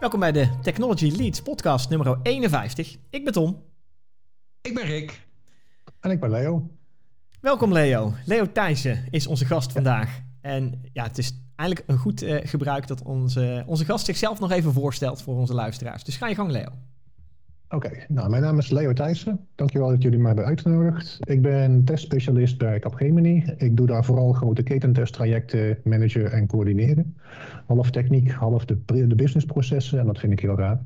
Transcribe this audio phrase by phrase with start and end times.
[0.00, 2.96] Welkom bij de Technology Leads podcast nummer 51.
[3.10, 3.64] Ik ben Tom.
[4.60, 5.26] Ik ben Rick.
[6.00, 6.70] En ik ben Leo.
[7.40, 8.14] Welkom Leo.
[8.24, 10.20] Leo Thijssen is onze gast vandaag.
[10.40, 14.50] En ja, het is eigenlijk een goed uh, gebruik dat onze, onze gast zichzelf nog
[14.50, 16.04] even voorstelt voor onze luisteraars.
[16.04, 16.72] Dus ga je gang Leo.
[17.70, 19.46] Oké, nou mijn naam is Leo Thijssen.
[19.54, 21.18] Dankjewel dat jullie mij hebben uitgenodigd.
[21.20, 23.44] Ik ben testspecialist bij Capgemini.
[23.56, 27.16] Ik doe daar vooral grote ketentesttrajecten managen en coördineren.
[27.66, 30.80] Half techniek, half de, de businessprocessen en dat vind ik heel raar.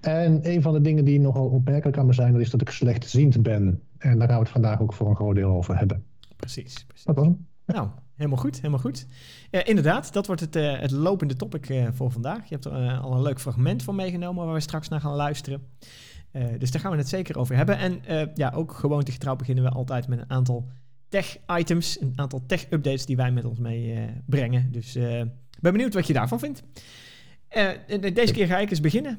[0.00, 2.70] En een van de dingen die nogal opmerkelijk aan me zijn, dat is dat ik
[2.70, 3.80] slechtziend ben.
[3.98, 6.04] En daar gaan we het vandaag ook voor een groot deel over hebben.
[6.36, 6.84] Precies.
[6.84, 7.04] precies.
[7.04, 7.46] Dat was hem.
[7.66, 9.06] Nou, helemaal goed, helemaal goed.
[9.50, 12.48] Uh, inderdaad, dat wordt het, uh, het lopende topic uh, voor vandaag.
[12.48, 15.62] Je hebt er al een leuk fragment van meegenomen waar we straks naar gaan luisteren.
[16.58, 17.78] dus daar gaan we het zeker over hebben.
[17.78, 18.00] En
[18.34, 20.68] ja, ook gewoontegetrouw beginnen we altijd met een aantal
[21.08, 24.72] tech-items, een aantal tech-updates die wij met ons meebrengen.
[24.72, 24.92] dus
[25.60, 26.62] ben benieuwd wat je daarvan vindt.
[28.14, 29.18] deze keer ga ik eens beginnen.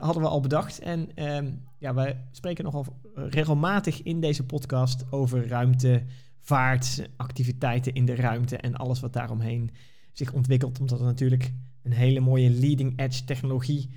[0.00, 0.78] hadden we al bedacht.
[0.78, 6.02] En ehm, ja, wij spreken nogal regelmatig in deze podcast over ruimte,
[6.42, 9.70] vaart, activiteiten in de ruimte en alles wat daaromheen
[10.12, 10.80] zich ontwikkelt.
[10.80, 13.90] Omdat het natuurlijk een hele mooie leading edge technologie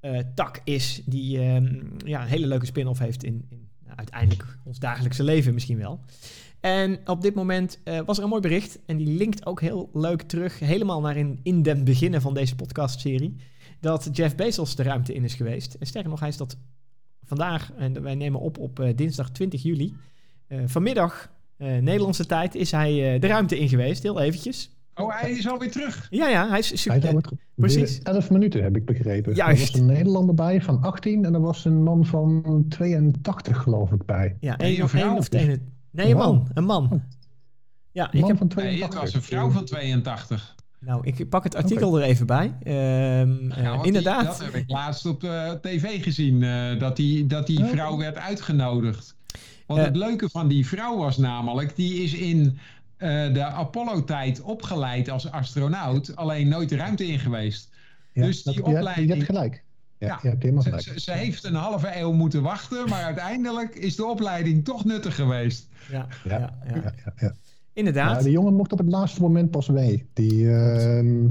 [0.00, 4.58] uh, tak is, die um, ja, een hele leuke spin-off heeft in, in nou, uiteindelijk
[4.64, 6.00] ons dagelijkse leven misschien wel.
[6.60, 9.90] En op dit moment uh, was er een mooi bericht en die linkt ook heel
[9.92, 13.36] leuk terug, helemaal naar in, in den beginnen van deze podcastserie,
[13.80, 15.74] dat Jeff Bezos de ruimte in is geweest.
[15.74, 16.56] En sterker nog, hij is dat
[17.22, 19.96] vandaag, en wij nemen op op uh, dinsdag 20 juli,
[20.66, 24.70] vanmiddag Nederlandse tijd is hij uh, de ruimte in geweest, heel eventjes.
[24.94, 26.06] Oh, hij is alweer terug.
[26.10, 27.02] Ja, ja, hij is super.
[27.02, 27.20] Hij uh,
[27.54, 28.02] precies.
[28.02, 29.34] 11 minuten heb ik begrepen.
[29.34, 29.60] Juist.
[29.60, 33.92] Er was een Nederlander bij van 18 en er was een man van 82, geloof
[33.92, 34.36] ik, bij.
[34.40, 36.48] Ja, één of één of het Nee, een man.
[36.54, 36.88] Een man.
[36.92, 37.00] Oh.
[37.92, 38.62] Ja, ik heb van 82.
[38.62, 40.56] Nee, het was een vrouw van 82.
[40.80, 42.02] Nou, ik pak het artikel okay.
[42.02, 42.46] er even bij.
[42.46, 44.20] Um, ja, inderdaad.
[44.20, 45.20] Die, dat heb ik laatst op
[45.60, 49.16] tv gezien, uh, dat die, dat die vrouw werd uitgenodigd.
[49.68, 52.38] Want het leuke van die vrouw was namelijk, die is in
[52.98, 57.70] uh, de Apollo-tijd opgeleid als astronaut, alleen nooit de ruimte in geweest.
[58.12, 59.08] Ja, dus die dat, opleiding.
[59.08, 59.62] Je hebt gelijk.
[59.98, 60.82] Ja, ja, je hebt helemaal gelijk.
[60.82, 65.14] Ze, ze, heeft een halve eeuw moeten wachten, maar uiteindelijk is de opleiding toch nuttig
[65.14, 65.68] geweest.
[65.90, 66.92] Ja, ja, ja.
[67.16, 67.34] ja,
[67.72, 68.16] Inderdaad.
[68.16, 70.06] Ja, de jongen mocht op het laatste moment pas mee.
[70.12, 70.52] Die, uh,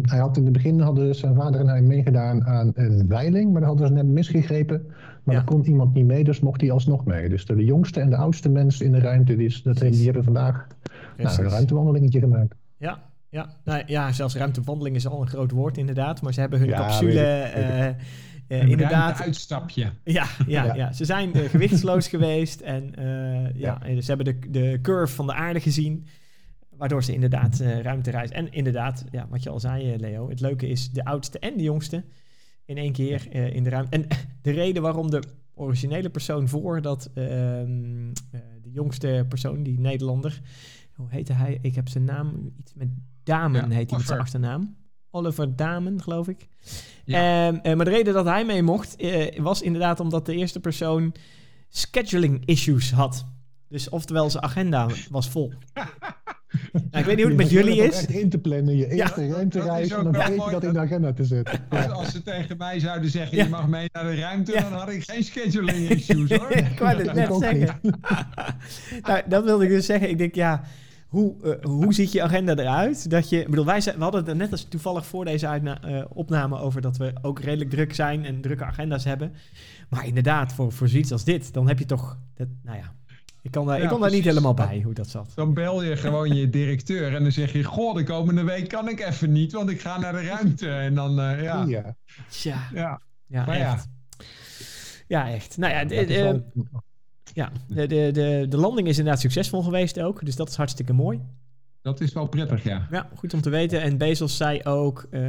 [0.01, 3.61] hij had in het begin hadden zijn vader en hij meegedaan aan een veiling, maar
[3.61, 4.85] dat hadden ze net misgegrepen.
[5.27, 5.41] Maar ja.
[5.41, 7.29] er kon iemand niet mee, dus mocht hij alsnog mee.
[7.29, 10.67] Dus de, jongste en de oudste mensen in de ruimte, die, dat die hebben vandaag
[11.17, 12.55] nou, een ruimtewandelingetje gemaakt.
[12.77, 12.99] Ja,
[13.29, 13.49] ja.
[13.63, 16.21] Nou, ja, zelfs ruimtewandeling is al een groot woord inderdaad.
[16.21, 17.51] Maar ze hebben hun ja, capsule...
[17.57, 19.21] Uh, uh, inderdaad.
[19.21, 19.91] uitstapje.
[20.03, 20.75] Ja, ja, ja.
[20.75, 20.91] ja.
[20.91, 23.81] ze zijn uh, gewichtsloos geweest en uh, ja.
[23.85, 24.01] ja.
[24.01, 26.05] ze hebben de, de curve van de aarde gezien.
[26.69, 28.35] Waardoor ze inderdaad uh, ruimte reizen.
[28.35, 30.29] En inderdaad, ja, wat je al zei, Leo.
[30.29, 32.03] Het leuke is de oudste en de jongste
[32.67, 33.97] in één keer uh, in de ruimte.
[33.97, 34.07] En
[34.41, 35.23] de reden waarom de
[35.53, 37.16] originele persoon voor dat uh,
[38.61, 40.41] de jongste persoon, die Nederlander,
[40.94, 41.59] hoe heette hij?
[41.61, 42.89] Ik heb zijn naam, iets met
[43.23, 44.75] Damen ja, heet hij met zijn achternaam.
[45.09, 46.47] Oliver Damen, geloof ik.
[47.05, 47.51] Ja.
[47.51, 48.95] Uh, maar de reden dat hij mee mocht,
[49.38, 51.13] was inderdaad omdat de eerste persoon
[51.69, 53.25] scheduling issues had.
[53.67, 55.53] Dus oftewel zijn agenda was vol.
[56.72, 57.97] Nou, ik weet niet hoe het met jullie is.
[57.97, 59.34] echt in te plannen, je eerste ja.
[59.34, 61.59] ruimtereis, en dan weet je dat in de agenda te zetten.
[61.69, 64.90] Als, als, ze tegen mij zouden zeggen, je mag mee naar de ruimte, dan had
[64.90, 66.52] ik geen scheduling issues hoor.
[66.72, 67.80] ik wou het net zeggen.
[69.08, 70.09] nou, dat wilde ik dus zeggen.
[70.09, 70.63] Ik denk, ja,
[71.08, 73.09] hoe, uh, hoe ziet je agenda eruit?
[73.09, 76.03] Dat je, ik bedoel, wij we hadden het net als toevallig voor deze uitna, uh,
[76.09, 79.34] opname over dat we ook redelijk druk zijn en drukke agenda's hebben.
[79.90, 82.94] Maar inderdaad, voor, voor zoiets als dit, dan heb je toch, dat, nou ja,
[83.47, 85.31] ik kan, daar, ja, ik kon daar niet helemaal bij hoe dat zat.
[85.35, 88.90] Dan bel je gewoon je directeur en dan zeg je: Goh, de komende week kan
[88.90, 90.69] ik even niet, want ik ga naar de ruimte.
[90.69, 91.66] En dan, uh, ja.
[91.68, 91.96] Ja,
[92.30, 92.68] Tja.
[92.74, 93.02] ja.
[93.28, 93.88] ja maar echt.
[95.08, 95.25] Ja.
[95.25, 95.58] ja, echt.
[95.58, 96.44] Nou ja, de, de,
[97.34, 100.94] ja de, de, de, de landing is inderdaad succesvol geweest ook, dus dat is hartstikke
[100.94, 101.22] mooi.
[101.81, 102.88] Dat is wel prettig, ja.
[102.91, 103.81] Ja, goed om te weten.
[103.81, 105.22] En Bezos zei ook, uh,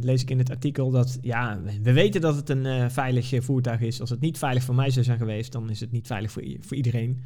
[0.00, 3.80] lees ik in het artikel, dat ja, we weten dat het een uh, veilig voertuig
[3.80, 4.00] is.
[4.00, 6.42] Als het niet veilig voor mij zou zijn geweest, dan is het niet veilig voor,
[6.60, 7.20] voor iedereen.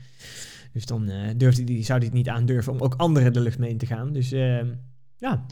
[0.72, 3.70] Dus dan durfde die, zou hij het niet aandurven om ook anderen de lucht mee
[3.70, 4.12] in te gaan.
[4.12, 4.28] Dus
[5.16, 5.46] ja,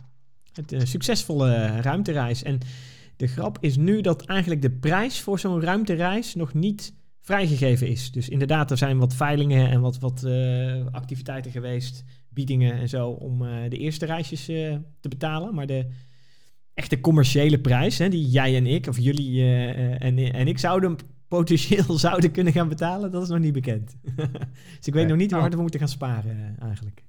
[0.52, 2.42] het succesvolle ruimtereis.
[2.42, 2.58] En
[3.16, 8.10] de grap is nu dat eigenlijk de prijs voor zo'n ruimtereis nog niet vrijgegeven is.
[8.10, 10.24] Dus inderdaad, er zijn wat veilingen en wat, wat
[10.90, 15.54] activiteiten geweest biedingen en zo om uh, de eerste reisjes uh, te betalen.
[15.54, 15.86] Maar de
[16.74, 20.96] echte commerciële prijs, hè, die jij en ik, of jullie uh, en, en ik zouden
[21.28, 23.96] potentieel zouden kunnen gaan betalen, dat is nog niet bekend.
[24.76, 27.04] dus ik weet nog niet hoe hard we moeten gaan sparen eigenlijk.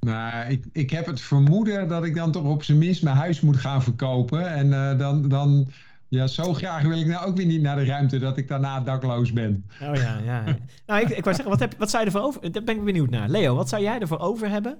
[0.00, 3.40] Nou, ik, ik heb het vermoeden dat ik dan toch op zijn minst mijn huis
[3.40, 4.54] moet gaan verkopen.
[4.54, 5.68] En dan, dan
[6.08, 8.80] Ja, zo graag wil ik nou ook weer niet naar de ruimte dat ik daarna
[8.80, 9.64] dakloos ben.
[9.82, 10.44] Oh ja, ja.
[10.86, 12.52] nou, ik, ik wou zeggen, wat, heb, wat zou je ervoor over...
[12.52, 13.28] Daar ben ik benieuwd naar.
[13.28, 14.78] Leo, wat zou jij ervoor over hebben?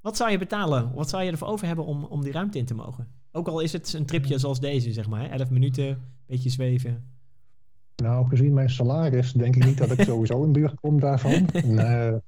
[0.00, 0.92] Wat zou je betalen?
[0.94, 3.08] Wat zou je ervoor over hebben om, om die ruimte in te mogen?
[3.32, 5.30] Ook al is het een tripje zoals deze, zeg maar.
[5.30, 7.04] 11 minuten, beetje zweven.
[7.96, 11.48] Nou, gezien mijn salaris denk ik niet dat ik sowieso in buurt kom daarvan.
[11.64, 12.20] Nee,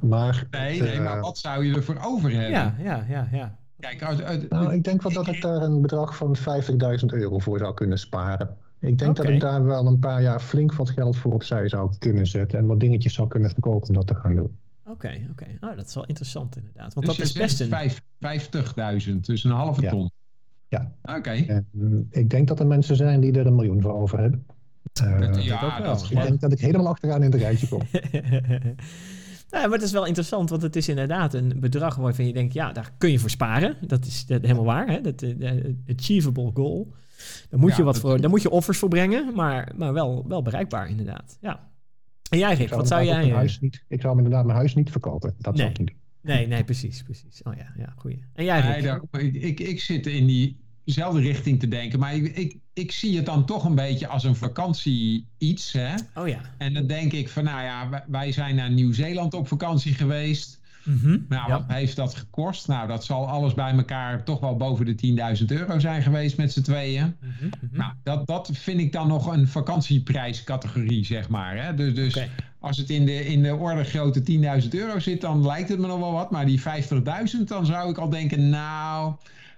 [0.00, 2.50] maar, nee, nee, maar wat zou je ervoor over hebben?
[2.50, 3.58] Ja, ja, ja, ja.
[3.86, 6.44] Kijk, uit, uit, nou, ik denk wel dat ik daar een bedrag van 50.000
[7.06, 8.56] euro voor zou kunnen sparen.
[8.80, 11.92] Ik denk dat ik daar wel een paar jaar flink wat geld voor opzij zou
[11.98, 12.58] kunnen zetten.
[12.58, 14.56] En wat dingetjes zou kunnen verkopen om dat te gaan doen.
[14.84, 15.46] Oké, oké.
[15.60, 16.94] Oh, dat is wel interessant inderdaad.
[16.94, 19.10] Want dus dat is best een...
[19.14, 20.10] 50.000, dus een halve ton.
[20.68, 20.92] Ja.
[21.02, 21.64] Oké.
[22.10, 24.46] Ik denk dat er mensen zijn die er een miljoen voor over hebben.
[25.02, 27.82] Uh, ja, dat ik denk dat ik helemaal achteraan in het rijtje kom.
[29.50, 32.52] Ja, maar het is wel interessant, want het is inderdaad een bedrag waarvan je denkt,
[32.52, 33.76] ja, daar kun je voor sparen.
[33.80, 35.00] Dat is dat, helemaal waar, hè?
[35.00, 35.52] Dat, eh,
[35.96, 36.94] achievable goal.
[37.50, 40.42] Daar moet, je wat voor, daar moet je offers voor brengen, maar, maar wel, wel
[40.42, 41.38] bereikbaar inderdaad.
[41.40, 41.68] Ja.
[42.30, 43.30] En jij, Rick, wat zou jij...
[43.30, 45.34] Huis niet, ik zou inderdaad mijn huis niet verkopen.
[45.38, 45.62] Dat nee.
[45.62, 45.96] zou ik niet doen.
[46.20, 47.42] Nee, nee, precies, precies.
[47.42, 48.24] Oh ja, ja, goeie.
[48.32, 48.70] En jij, Rick?
[48.70, 50.26] Nee, daar, ik, ik, ik zit in
[50.86, 54.24] diezelfde richting te denken, maar ik, ik, ik zie het dan toch een beetje als
[54.24, 55.72] een vakantie iets.
[55.72, 55.94] Hè?
[56.14, 56.40] Oh ja.
[56.58, 60.60] En dan denk ik van, nou ja, wij zijn naar Nieuw-Zeeland op vakantie geweest.
[60.82, 62.68] Mm Nou, wat heeft dat gekost?
[62.68, 66.52] Nou, dat zal alles bij elkaar toch wel boven de 10.000 euro zijn geweest met
[66.52, 67.16] z'n tweeën.
[67.20, 67.76] Mhm, mhm.
[67.76, 71.64] Nou, dat, dat vind ik dan nog een vakantieprijscategorie, zeg maar.
[71.64, 71.74] Hè?
[71.74, 72.28] Dus, dus
[72.60, 74.22] als het in de, in de orde grote
[74.62, 76.30] 10.000 euro zit, dan lijkt het me nog wel wat.
[76.30, 76.64] Maar die 50.000,
[77.44, 79.14] dan zou ik al denken, nou,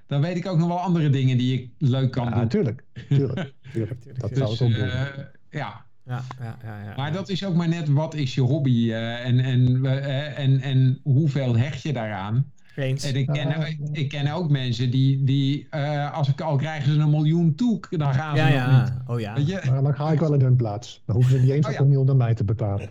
[0.08, 2.38] dan weet ik ook nog wel andere dingen die ik leuk kan ja, doen.
[2.38, 4.20] Natuurlijk, tuurlijk, tuurlijk.
[4.20, 4.86] Dat zou ik ook doen.
[4.86, 5.02] Uh,
[5.50, 5.86] ja.
[6.04, 9.26] Ja, ja, ja, ja, maar dat is ook maar net wat is je hobby uh,
[9.26, 12.52] en, en, uh, en, en hoeveel hecht je daaraan.
[12.74, 13.04] Eens.
[13.04, 15.66] En ik ken, ik ken ook mensen die, die
[16.12, 18.82] als ik al krijgen ze een miljoen toe, dan gaan ze ja, nog ja.
[18.82, 18.92] niet.
[19.06, 19.36] Oh ja.
[19.36, 19.60] Je?
[19.70, 21.02] Maar dan ga ik wel in hun plaats.
[21.06, 21.78] Dan hoeven ze niet eens oh, ja.
[21.78, 22.88] een miljoen naar mij te betalen.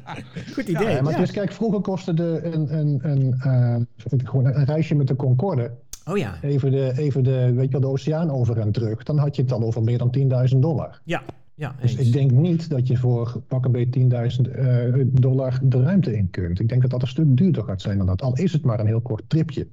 [0.54, 0.90] Goed idee.
[0.90, 3.88] Ja, maar dus kijk, vroeger kostte de, een, een, een,
[4.24, 5.70] gewoon een reisje met de Concorde
[6.08, 6.38] Oh ja.
[6.42, 9.02] Even de, even de, weet je wel, de oceaan over en terug.
[9.02, 10.16] Dan had je het al over meer dan
[10.52, 11.00] 10.000 dollar.
[11.04, 11.22] Ja,
[11.54, 11.74] ja.
[11.80, 16.16] Dus ik denk niet dat je voor pak een beetje 10.000 uh, dollar de ruimte
[16.16, 16.60] in kunt.
[16.60, 18.22] Ik denk dat dat een stuk duurder gaat zijn dan dat.
[18.22, 19.66] Al is het maar een heel kort tripje.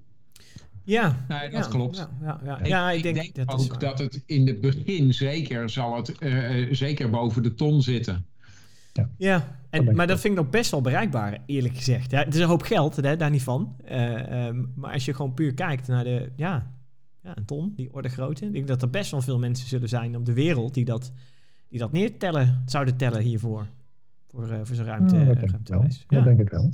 [0.84, 1.98] Ja, nee, dat ja, klopt.
[1.98, 2.60] Ja, ja, ja.
[2.60, 6.14] Ik, ja ik, denk, denk dat ook dat het in het begin zeker zal het
[6.20, 8.26] uh, zeker boven de ton zitten.
[8.98, 12.12] Ja, ja en, maar dat vind ik nog best wel bereikbaar, eerlijk gezegd.
[12.12, 13.76] Ja, het is een hoop geld, hè, daar niet van.
[13.92, 16.72] Uh, um, maar als je gewoon puur kijkt naar de, ja,
[17.22, 18.46] ja, een ton, die orde grootte.
[18.46, 21.12] Ik denk dat er best wel veel mensen zullen zijn op de wereld die dat,
[21.70, 23.68] die dat neertellen, zouden tellen hiervoor.
[24.28, 26.06] Voor, uh, voor zo'n ruimte, ja, dat ruimtereis.
[26.08, 26.16] Ja.
[26.16, 26.72] Dat denk ik wel.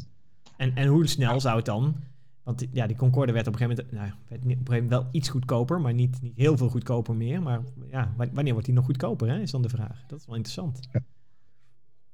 [0.58, 1.96] En, en hoe snel zou het dan?
[2.44, 4.90] Want ja, die Concorde werd op een gegeven moment, nou, werd op een gegeven moment
[4.90, 7.42] wel iets goedkoper, maar niet, niet heel veel goedkoper meer.
[7.42, 10.04] Maar ja, wanneer wordt die nog goedkoper, hè, is dan de vraag.
[10.08, 10.80] Dat is wel interessant.
[10.92, 11.02] Ja.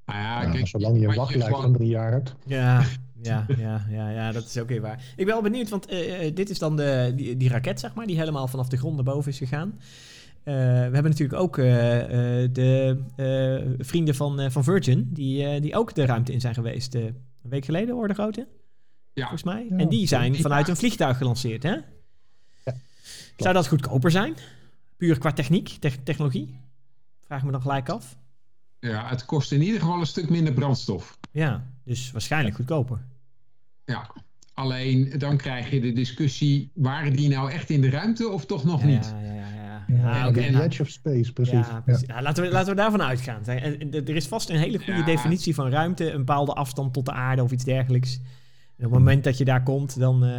[0.08, 2.36] Nou ja, kijk, zolang je een wachtlijst van drie jaar hebt.
[2.46, 2.84] Ja,
[3.22, 5.04] ja, ja, ja, ja, dat is ook weer waar.
[5.16, 8.08] Ik ben wel benieuwd, want uh, dit is dan de, die, die, raket, zeg maar,
[8.08, 9.68] die helemaal vanaf de grond naar boven is gegaan.
[9.70, 10.62] Uh, we
[10.94, 11.66] hebben natuurlijk ook uh,
[12.52, 12.98] de
[13.78, 16.94] vrienden van, van Virgin, die, die ook de ruimte in zijn geweest.
[16.94, 18.48] een week geleden, orde grootte.
[19.14, 19.22] Ja.
[19.22, 19.68] Volgens mij.
[19.70, 19.78] Ja.
[19.78, 21.76] En die zijn vanuit een vliegtuig gelanceerd, hè?
[22.66, 22.74] Ja,
[23.38, 24.36] Zou dat goedkoper zijn?
[24.98, 26.60] Puur qua techniek, te technologie?
[27.26, 28.18] Vraag me dan gelijk af.
[28.80, 31.18] Ja, het kost in ieder geval een stuk minder brandstof.
[31.32, 33.00] Ja, dus waarschijnlijk goedkoper.
[33.86, 34.12] Ja,
[34.54, 38.64] alleen dan krijg je de discussie, waren die nou echt in de ruimte of toch
[38.64, 39.14] nog ja, niet?
[39.22, 39.86] Ja, ja, ja.
[39.88, 41.68] ja, ja okay, the edge of space, precies.
[41.68, 42.08] Ja, precies.
[42.08, 42.22] Ja.
[42.22, 43.46] laten, we, laten we daarvan uitgaan.
[43.46, 47.44] Er is vast een hele goede definitie van ruimte, een bepaalde afstand tot de aarde
[47.44, 48.20] of iets dergelijks.
[48.78, 50.30] En op het moment dat je daar komt, dan, uh,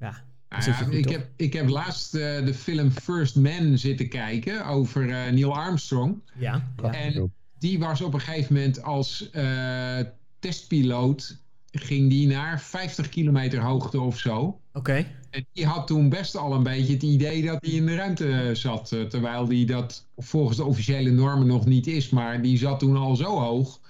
[0.00, 4.66] ja, nou ja, ik, heb, ik heb laatst uh, de film First Man zitten kijken
[4.66, 6.20] over uh, Neil Armstrong.
[6.38, 6.62] Ja.
[6.90, 9.98] En die was op een gegeven moment als uh,
[10.38, 11.36] testpiloot
[11.72, 14.40] ging die naar 50 kilometer hoogte of zo.
[14.42, 14.58] Oké.
[14.72, 15.14] Okay.
[15.30, 18.50] En die had toen best al een beetje het idee dat hij in de ruimte
[18.52, 18.88] zat.
[18.88, 22.10] Terwijl die dat volgens de officiële normen nog niet is.
[22.10, 23.80] Maar die zat toen al zo hoog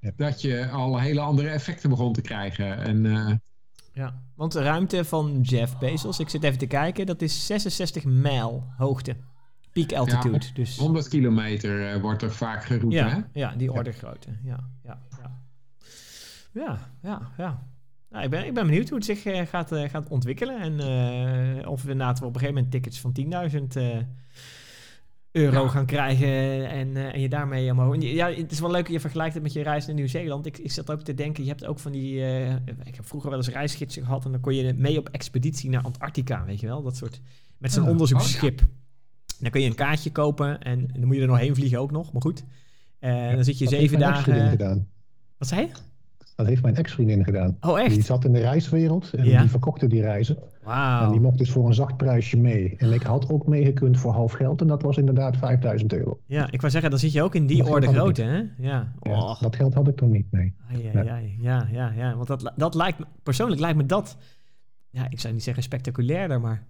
[0.00, 0.10] ja.
[0.16, 2.78] dat je al hele andere effecten begon te krijgen.
[2.78, 3.32] En, uh,
[3.92, 8.04] ja, want de ruimte van Jeff Bezos, ik zit even te kijken, dat is 66
[8.04, 9.16] mijl hoogte.
[9.86, 10.46] Peak altitude.
[10.46, 10.76] Ja, dus.
[10.76, 13.40] 100 kilometer uh, wordt er vaak geroepen, ja, hè?
[13.40, 14.30] Ja, die orde grootte.
[14.44, 15.40] Ja, ja, ja.
[16.52, 17.66] Ja, ja, ja.
[18.10, 20.60] Nou, ik, ben, ik ben benieuwd hoe het zich uh, gaat, uh, gaat ontwikkelen.
[20.60, 23.80] En of we inderdaad op een gegeven moment tickets van 10.000
[25.30, 25.68] euro ja.
[25.68, 26.68] gaan krijgen.
[26.68, 27.96] En, en je daarmee omhoog.
[28.02, 30.46] Ja, het is wel leuk je vergelijkt het met je reis naar Nieuw-Zeeland.
[30.46, 32.20] Ik, ik zat ook te denken, je hebt ook van die...
[32.84, 34.24] ik heb vroeger wel eens reisgidsen gehad.
[34.24, 36.82] En dan kon je mee op expeditie naar Antarctica, weet je wel?
[36.82, 37.20] Dat soort...
[37.58, 38.60] Met zo'n oh, onderzoeksschip.
[38.60, 38.66] Oh,
[39.40, 41.90] Dan kun je een kaartje kopen en dan moet je er nog heen vliegen ook
[41.90, 42.44] nog, maar goed.
[43.00, 44.48] Uh, dan zit je zeven dagen.
[44.48, 44.88] Gedaan.
[45.38, 45.72] Wat zei je?
[46.38, 47.56] Dat heeft mijn ex-vriendin gedaan.
[47.60, 47.94] Oh, echt?
[47.94, 50.38] Die zat in de reiswereld en die verkochte die reizen.
[50.62, 51.04] Wauw.
[51.04, 52.74] En die mocht dus voor een zacht prijsje mee.
[52.76, 56.20] En ik had ook meegekund voor half geld en dat was inderdaad 5000 euro.
[56.26, 58.42] Ja, ik wou zeggen, dan zit je ook in die orde grootte, hè?
[58.58, 58.92] Ja.
[59.00, 59.40] Oh.
[59.40, 60.54] Dat geld had ik toen niet mee.
[60.68, 62.16] ja, ja, ja, ja, ja.
[62.16, 64.16] Want dat, dat lijkt me, persoonlijk lijkt me dat,
[64.90, 66.66] ja, ik zou niet zeggen spectaculairder, maar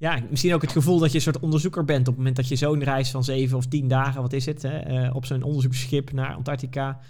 [0.00, 2.48] ja, misschien ook het gevoel dat je een soort onderzoeker bent op het moment dat
[2.48, 5.42] je zo'n reis van zeven of tien dagen, wat is het, hè, uh, op zo'n
[5.42, 7.00] onderzoeksschip naar Antarctica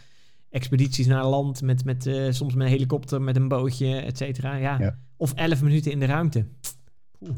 [0.51, 4.55] expedities naar land met, met uh, soms met een helikopter, met een bootje, et cetera.
[4.55, 4.99] Ja.
[5.17, 6.47] Of elf minuten in de ruimte.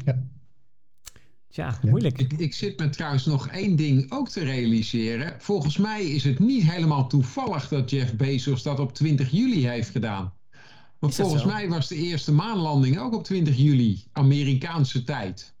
[0.05, 0.23] Ja.
[1.49, 2.19] Tja, moeilijk.
[2.19, 5.35] Ik, ik, zit me trouwens nog één ding ook te realiseren.
[5.41, 9.89] Volgens mij is het niet helemaal toevallig dat Jeff Bezos dat op 20 juli heeft
[9.89, 10.33] gedaan.
[11.03, 15.53] Want volgens mij was de eerste maanlanding ook op 20 juli, Amerikaanse tijd.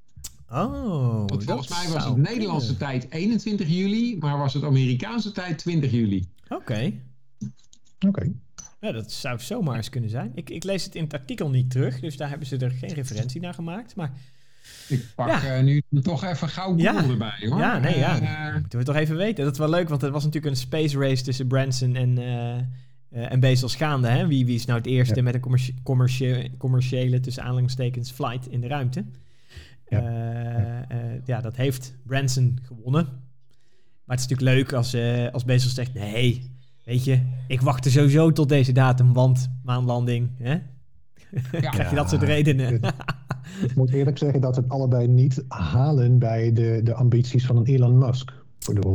[0.49, 5.57] Oh, Want volgens mij was het Nederlandse tijd 21 juli, maar was het Amerikaanse tijd
[5.57, 6.27] 20 juli.
[6.49, 6.93] Oké.
[8.07, 8.31] Oké.
[8.79, 10.31] Ja, dat zou zomaar eens kunnen zijn.
[10.35, 12.93] Ik, ik lees het in het artikel niet terug, dus daar hebben ze er geen
[12.93, 13.95] referentie naar gemaakt.
[13.95, 14.11] Maar
[14.87, 15.57] ik pak ja.
[15.57, 17.09] uh, nu toch even gauw Google ja.
[17.09, 17.59] erbij hoor.
[17.59, 18.21] Ja, nee, ja.
[18.21, 19.43] Uh, moeten we toch even weten.
[19.43, 22.55] Dat is wel leuk, want het was natuurlijk een space race tussen Branson en, uh,
[23.13, 24.07] en Bezos gaande.
[24.07, 24.27] Hè?
[24.27, 28.61] Wie, wie is nou het eerste met een commercie commerciële, commerciële, tussen aanhalingstekens, flight in
[28.61, 29.05] de ruimte?
[29.87, 30.87] Ja,
[31.25, 33.03] ja dat heeft Branson gewonnen.
[34.05, 34.95] Maar het is natuurlijk leuk als,
[35.31, 36.51] als Bezos zegt, nee,
[36.83, 40.57] weet je, ik wachtte sowieso tot deze datum, want maanlanding, hè?
[41.61, 41.69] Ja.
[41.69, 42.79] Krijg je dat soort redenen?
[43.67, 47.65] ik moet eerlijk zeggen dat het allebei niet halen bij de, de ambities van een
[47.65, 48.33] Elon Musk.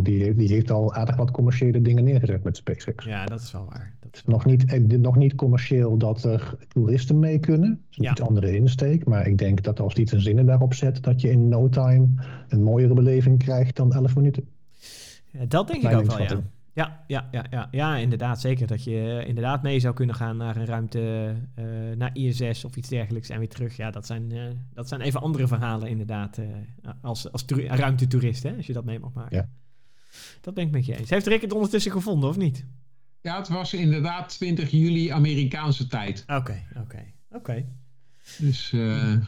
[0.02, 3.04] Die, die heeft al aardig wat commerciële dingen neergezet met SpaceX.
[3.04, 3.96] Ja, dat is wel waar.
[4.10, 7.70] Is nog, Niet, eh, nog niet commercieel dat er toeristen mee kunnen.
[7.70, 8.10] Dat is ja.
[8.10, 9.04] een andere insteek.
[9.04, 12.08] Maar ik denk dat als die zijn zinnen daarop zet, dat je in no time
[12.48, 14.48] een mooiere beleving krijgt dan 11 minuten.
[15.30, 16.40] Ja, dat denk ik ook wel, ja.
[16.78, 18.40] Ja, ja, ja, ja, ja, inderdaad.
[18.40, 21.64] Zeker dat je inderdaad mee zou kunnen gaan naar een ruimte, uh,
[21.96, 23.76] naar ISS of iets dergelijks en weer terug.
[23.76, 26.46] Ja, dat zijn, uh, dat zijn even andere verhalen inderdaad, uh,
[27.00, 29.36] als, als ruimtetoerist, hè, als je dat mee mag maken.
[29.36, 29.48] Ja.
[30.40, 31.10] Dat ben ik met je eens.
[31.10, 32.66] Heeft Rick het ondertussen gevonden of niet?
[33.28, 36.24] Ja, het was inderdaad 20 juli Amerikaanse tijd.
[36.26, 37.64] Oké, oké, oké.
[38.38, 38.70] Dus...
[38.72, 39.20] Nou,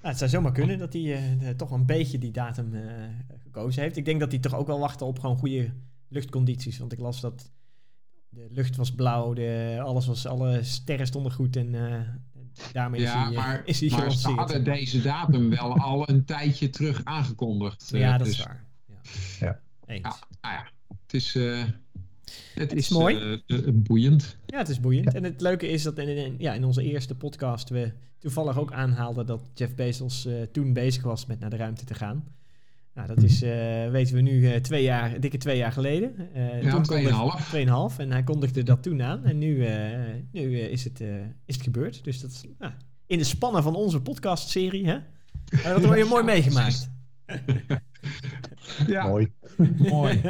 [0.00, 2.74] het zou zomaar kunnen dat hij toch een beetje die datum
[3.42, 3.96] gekozen heeft.
[3.96, 5.72] Ik denk dat hij toch ook wel wachtte op gewoon goede
[6.08, 6.78] luchtcondities.
[6.78, 7.50] Want ik las dat
[8.30, 12.00] de lucht was blauw, de, alles was, alle sterren stonden goed en uh,
[12.72, 16.24] daarmee ja, is hij, maar, is hij maar ze hadden deze datum wel al een
[16.24, 17.90] tijdje terug aangekondigd.
[17.92, 18.64] Ja, dat is dus- waar.
[18.86, 19.00] Ja.
[19.40, 19.60] Ja.
[19.86, 20.02] Eens.
[20.02, 21.38] Ja, nou ja, het is...
[22.54, 23.42] Het, is, mooi.
[23.46, 24.36] Uh, boeiend.
[24.46, 25.14] Ja, het is boeiend.
[25.14, 28.72] En het leuke is dat in, in, ja, in onze eerste podcast we toevallig ook
[28.72, 32.24] aanhaalden dat Jeff Bezos toen bezig was met naar de ruimte te gaan.
[32.94, 36.14] Nou, dat is, uh, weten we nu, uh, twee jaar, dikke twee jaar geleden.
[36.36, 37.48] Uh, ja, tweeënhalf.
[37.48, 37.98] Tweeënhalf.
[37.98, 39.24] En hij kondigde dat toen aan.
[39.24, 39.66] En nu,
[40.32, 41.00] nu is, het,
[41.44, 42.04] is het gebeurd.
[42.04, 42.72] Dus dat is nou,
[43.06, 44.86] in de spannen van onze podcastserie.
[44.86, 44.98] Hè?
[45.62, 46.90] dat word je mooi meegemaakt.
[48.86, 49.32] ja, mooi.
[49.76, 50.20] mooi.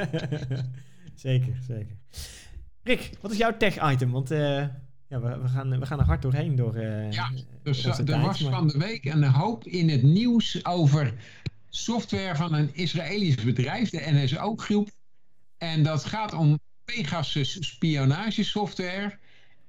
[1.21, 1.97] Zeker, zeker.
[2.83, 4.11] Rick, wat is jouw tech-item?
[4.11, 6.57] Want ja, we, we, gaan, we gaan er hard doorheen.
[6.57, 7.31] Door, ja,
[7.63, 11.15] dus er was van de week een hoop in het nieuws over
[11.69, 14.91] software van een Israëlisch bedrijf, de NSO-groep.
[15.59, 19.19] En dat gaat om Pegasus spionagesoftware.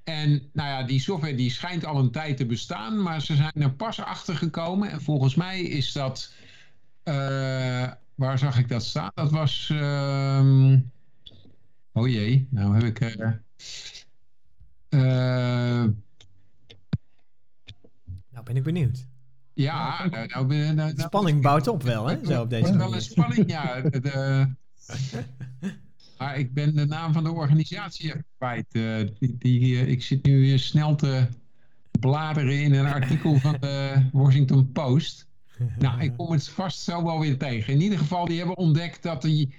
[0.03, 3.51] En nou ja, die software die schijnt al een tijd te bestaan, maar ze zijn
[3.53, 4.89] er pas achter gekomen.
[4.89, 6.33] En volgens mij is dat.
[7.03, 9.11] Uh, waar zag ik dat staan?
[9.13, 9.69] Dat was.
[9.73, 10.73] Uh,
[11.93, 13.15] oh jee, nou heb ik.
[14.89, 15.83] Uh,
[18.29, 19.07] nou ben ik benieuwd.
[19.53, 22.25] Ja, nou, nou, nou, nou, spanning bouwt op wel, hè?
[22.25, 23.81] Zo op deze is wel een spanning, ja.
[23.89, 24.47] De,
[26.17, 28.65] maar ik ben de naam van de organisatie kwijt.
[28.71, 31.27] Uh, die, die, uh, ik zit nu snel te
[31.99, 35.27] bladeren in een artikel van de Washington Post.
[35.77, 37.73] Nou, ik kom het vast zo wel weer tegen.
[37.73, 39.53] In ieder geval, die hebben ontdekt dat die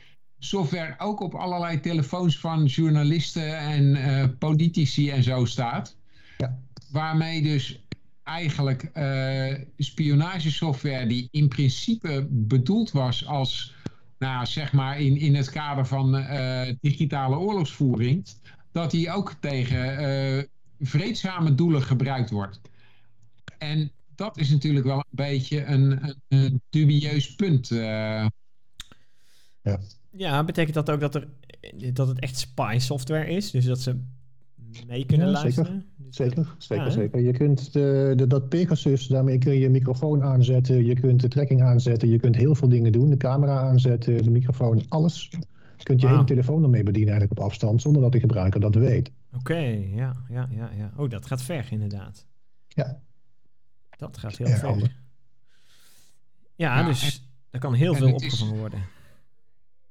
[0.44, 5.96] software ook op allerlei telefoons van journalisten en uh, politici en zo staat.
[6.38, 6.58] Ja.
[6.90, 7.84] Waarmee dus
[8.22, 13.75] eigenlijk uh, spionagesoftware die in principe bedoeld was als,
[14.18, 18.26] nou, zeg maar in, in het kader van uh, digitale oorlogsvoering,
[18.72, 20.49] dat die ook tegen
[20.80, 22.61] vreedzame doelen gebruikt wordt.
[23.58, 27.68] En dat is natuurlijk wel een beetje een, een, een dubieus punt.
[27.68, 28.30] Ja.
[30.12, 31.28] Ja, betekent dat ook dat, er,
[31.92, 33.50] dat het echt spy software is?
[33.50, 34.00] Dus dat ze
[34.87, 35.66] mee kunnen ja, luisteren?
[35.66, 35.92] Zeker.
[36.12, 37.21] Zeker, zeker, zeker.
[37.21, 41.28] Je kunt de, de, dat Pegasus, daarmee kun je je microfoon aanzetten, je kunt de
[41.28, 43.11] trekking aanzetten, je kunt heel veel dingen doen.
[43.11, 45.28] De camera aanzetten, de microfoon, alles.
[45.76, 48.75] Je kunt je hele telefoon ermee bedienen eigenlijk op afstand, zonder dat de gebruiker dat
[48.75, 49.11] weet.
[49.33, 49.59] Oké,
[49.95, 50.92] ja, ja, ja, ja.
[50.97, 52.26] Oh, dat gaat ver inderdaad.
[52.69, 53.00] Ja.
[53.97, 54.97] Dat gaat heel ver.
[56.54, 58.81] Ja, dus er kan heel veel opgevangen worden.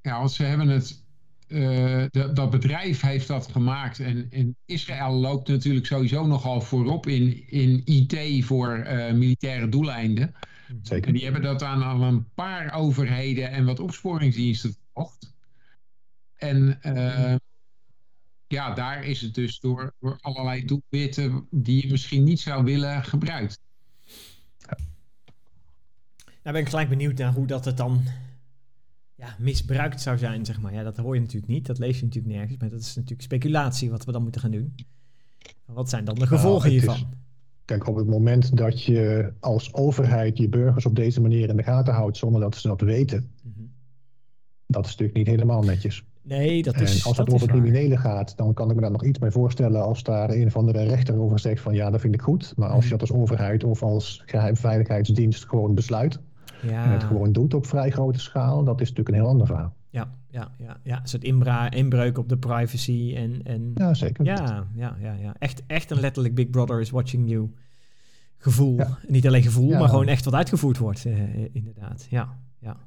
[0.01, 1.03] Ja, want ze hebben het
[1.51, 3.99] uh, dat bedrijf heeft dat gemaakt.
[3.99, 10.33] En, en, Israël loopt natuurlijk sowieso nogal voorop in, in IT voor uh, militaire doeleinden.
[10.81, 11.07] Zeker.
[11.07, 15.33] En die hebben dat aan al een paar overheden en wat opsporingsdiensten verkocht.
[16.35, 17.35] En uh,
[18.47, 23.03] ja, daar is het dus door, door allerlei doelwitten die je misschien niet zou willen
[23.03, 23.59] gebruikt.
[26.43, 28.03] Nou ben ik gelijk benieuwd naar hoe dat het dan
[29.21, 30.73] ja, misbruikt zou zijn, zeg maar.
[30.73, 33.21] Ja, dat hoor je natuurlijk niet, dat lees je natuurlijk nergens, maar dat is natuurlijk
[33.21, 34.75] speculatie wat we dan moeten gaan doen.
[35.65, 37.19] Wat zijn dan de gevolgen hiervan?
[37.65, 41.63] kijk, op het moment dat je als overheid je burgers op deze manier in de
[41.63, 43.65] gaten houdt zonder dat ze dat weten, mhm.
[44.67, 46.03] dat is natuurlijk niet helemaal netjes.
[46.21, 46.99] Nee, dat is.
[46.99, 49.83] En als het over criminelen gaat, dan kan ik me daar nog iets bij voorstellen
[49.83, 52.53] als daar een of andere rechter over zegt van ja, dat vind ik goed.
[52.55, 52.99] Maar als je mhm.
[52.99, 56.19] dat als overheid of als geheimveiligheidsdienst gewoon besluit,
[56.61, 56.83] ja.
[56.83, 59.73] en het gewoon doet op vrij grote schaal, dat is natuurlijk een heel ander verhaal.
[59.89, 60.99] Ja, ja, ja, ja.
[60.99, 61.23] een soort
[61.73, 63.71] inbreuk op de privacy en, en...
[63.75, 64.25] Ja, zeker.
[64.25, 65.35] Ja, ja, ja, ja.
[65.39, 67.51] Echt, echt een letterlijk Big Brother is watching you
[68.37, 68.79] gevoel.
[69.07, 72.07] Niet alleen gevoel, maar gewoon echt wat uitgevoerd wordt, uh, inderdaad.
[72.09, 72.77] Ja, ja.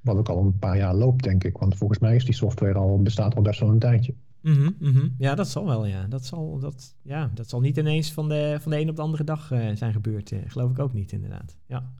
[0.00, 1.58] Wat ook al een paar jaar loopt, denk ik.
[1.58, 4.14] Want volgens mij is die software al, bestaat al best wel een tijdje.
[4.42, 6.06] Mm -hmm, Ja, dat zal wel, ja.
[6.06, 9.02] Dat zal, dat, ja, dat zal niet ineens van de, van de een op de
[9.02, 10.30] andere dag uh, zijn gebeurd.
[10.30, 11.56] Uh, geloof ik ook niet, inderdaad.
[11.66, 11.92] Ja.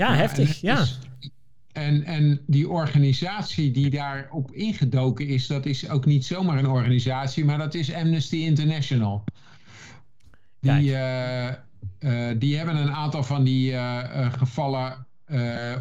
[0.00, 0.86] Ja, heftig, ja.
[1.72, 7.44] en, en die organisatie die daarop ingedoken is, dat is ook niet zomaar een organisatie,
[7.44, 9.24] maar dat is Amnesty International.
[10.60, 11.48] Die, uh,
[12.00, 15.06] uh, die hebben een aantal van die uh, gevallen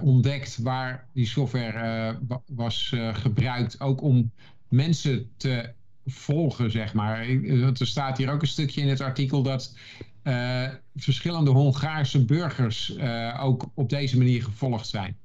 [0.02, 2.18] ontdekt waar die software
[2.48, 4.32] was gebruikt, ook om
[4.68, 5.74] mensen te
[6.06, 7.28] volgen, zeg maar.
[7.80, 9.78] Er staat hier ook een stukje in het artikel dat
[11.04, 15.18] verschillende Hongaarse burgers uh, ook op deze manier gevolgd zijn.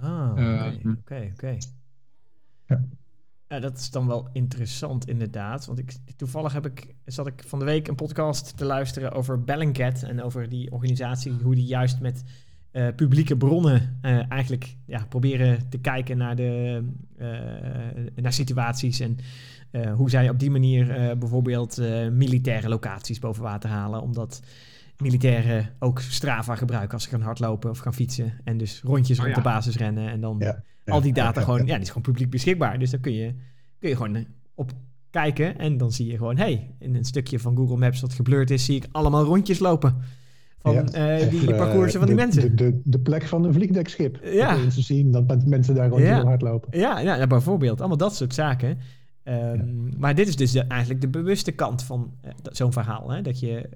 [0.00, 1.30] Ah, oké, oké.
[1.32, 1.58] Okay,
[2.66, 2.84] ja.
[3.48, 3.60] ja.
[3.60, 5.66] dat is dan wel interessant inderdaad.
[5.66, 9.44] Want ik, toevallig heb ik, zat ik van de week een podcast te luisteren over
[9.44, 12.24] Bellingcat en over die organisatie, hoe die juist met
[12.72, 16.84] uh, publieke bronnen eigenlijk ja, proberen te kijken naar, de,
[18.14, 19.18] naar situaties en
[19.72, 24.02] uh, hoe zij op die manier uh, bijvoorbeeld uh, militaire locaties boven water halen.
[24.02, 24.42] Omdat
[24.98, 28.32] militairen ook Strava gebruiken als ze gaan hardlopen of gaan fietsen.
[28.44, 30.08] En dus rondjes oh, rond de basis rennen.
[30.08, 32.78] En dan ja, al die data gewoon, ja, die is gewoon publiek beschikbaar.
[32.78, 33.34] Dus dan kun je,
[33.78, 34.72] kun je gewoon op
[35.10, 35.58] kijken.
[35.58, 38.64] En dan zie je gewoon, hey, in een stukje van Google Maps wat geblurred is,
[38.64, 39.96] zie ik allemaal rondjes lopen.
[40.58, 40.86] Van
[41.30, 42.42] die parcoursen van die mensen.
[42.42, 44.20] De, de, de, plek van een vliegdekschip.
[44.24, 44.70] Ja.
[44.70, 46.24] Ze zien dat mensen daar ja.
[46.24, 46.78] hardlopen.
[46.78, 47.78] Ja, ja, bijvoorbeeld.
[47.78, 48.78] Allemaal dat soort zaken.
[49.24, 53.10] Um, Maar dit is dus de, eigenlijk de bewuste kant van uh, zo'n verhaal.
[53.10, 53.22] Hè?
[53.22, 53.68] Dat je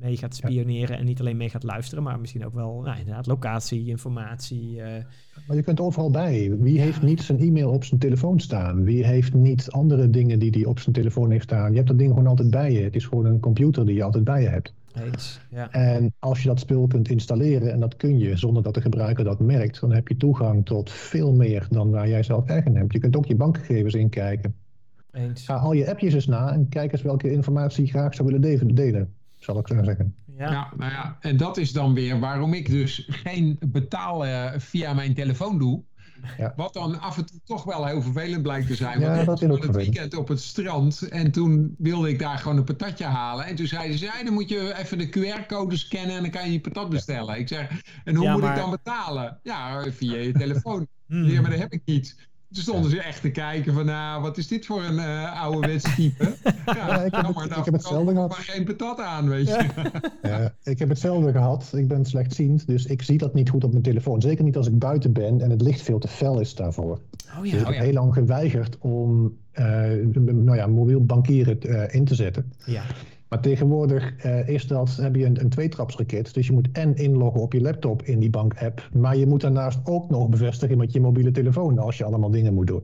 [0.00, 3.26] mee gaat spioneren en niet alleen mee gaat luisteren, maar misschien ook wel nou, inderdaad
[3.26, 4.76] locatie, informatie.
[4.76, 4.84] Uh...
[5.46, 6.56] Maar je kunt overal bij.
[6.58, 8.84] Wie heeft niet zijn e-mail op zijn telefoon staan?
[8.84, 11.70] Wie heeft niet andere dingen die hij op zijn telefoon heeft staan?
[11.70, 12.80] Je hebt dat ding gewoon altijd bij je.
[12.80, 14.74] Het is gewoon een computer die je altijd bij je hebt.
[14.94, 15.70] Eens, ja.
[15.70, 19.24] En als je dat spul kunt installeren, en dat kun je zonder dat de gebruiker
[19.24, 22.92] dat merkt, dan heb je toegang tot veel meer dan waar jij zelf eigen hebt.
[22.92, 24.54] Je kunt ook je bankgegevens inkijken.
[25.12, 25.44] Eens.
[25.44, 28.74] Ga al je appjes eens na en kijk eens welke informatie je graag zou willen
[28.74, 30.14] delen, zal ik zo zeggen.
[30.36, 30.50] Ja.
[30.50, 35.14] ja, nou ja, en dat is dan weer waarom ik dus geen betalen via mijn
[35.14, 35.82] telefoon doe.
[36.36, 36.52] Ja.
[36.56, 39.00] Wat dan af en toe toch wel heel vervelend blijkt te zijn.
[39.00, 42.56] Ja, want ik was het weekend op het strand en toen wilde ik daar gewoon
[42.56, 43.46] een patatje halen.
[43.46, 46.44] En toen zeiden ze, ja, dan moet je even de QR-code scannen en dan kan
[46.44, 47.38] je je patat bestellen.
[47.38, 47.70] Ik zeg,
[48.04, 49.40] en hoe moet ik dan betalen?
[49.42, 50.86] Ja, via je telefoon.
[51.06, 51.24] Hmm.
[51.24, 52.27] Ja, maar dat heb ik niet.
[52.52, 55.94] Toen stonden ze echt te kijken van, nou, wat is dit voor een uh, ouderwetse
[55.94, 56.34] type?
[56.66, 58.28] Ja, ik heb, het, ik heb hetzelfde gehad.
[58.28, 59.66] Maar geen patat aan, weet je.
[60.22, 60.54] Ja.
[60.72, 61.72] ik heb hetzelfde gehad.
[61.74, 64.20] Ik ben slechtziend, dus ik zie dat niet goed op mijn telefoon.
[64.20, 67.00] Zeker niet als ik buiten ben en het licht veel te fel is daarvoor.
[67.38, 69.64] Oh ja, dus ik oh heb heel lang geweigerd om uh,
[70.24, 72.52] nou ja, mobiel bankieren uh, in te zetten.
[72.64, 72.82] Ja.
[73.28, 76.34] Maar tegenwoordig uh, is dat, heb je een, een tweetrapsraket.
[76.34, 78.88] Dus je moet en inloggen op je laptop in die bank-app.
[78.92, 82.54] Maar je moet daarnaast ook nog bevestigen met je mobiele telefoon als je allemaal dingen
[82.54, 82.82] moet doen.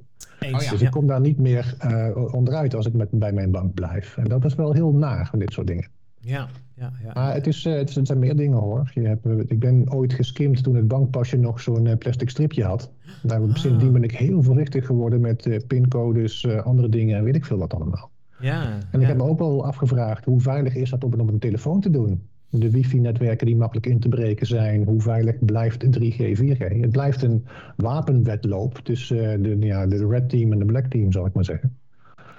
[0.52, 3.50] Oh ja, dus ik kom daar niet meer uh, onderuit als ik met, bij mijn
[3.50, 4.16] bank blijf.
[4.16, 5.88] En dat is wel heel naar van dit soort dingen.
[6.20, 7.10] Ja, ja, ja.
[7.14, 8.90] Maar het, is, uh, het, zijn meer dingen hoor.
[8.94, 12.92] Je hebt, ik ben ooit geskimd toen het bankpasje nog zo'n plastic stripje had.
[13.22, 13.54] Daar, ah.
[13.54, 17.74] Sindsdien ben ik heel voorzichtig geworden met pincodes, andere dingen en weet ik veel wat
[17.74, 18.10] allemaal.
[18.44, 21.28] Ja, en ik heb me ook wel afgevraagd, hoe veilig is dat om het op
[21.28, 22.28] een telefoon te doen?
[22.48, 26.80] De wifi-netwerken die makkelijk in te breken zijn, hoe veilig blijft 3G, 4G?
[26.80, 31.26] Het blijft een wapenwedloop tussen de, ja, de red team en de black team, zal
[31.26, 31.78] ik maar zeggen.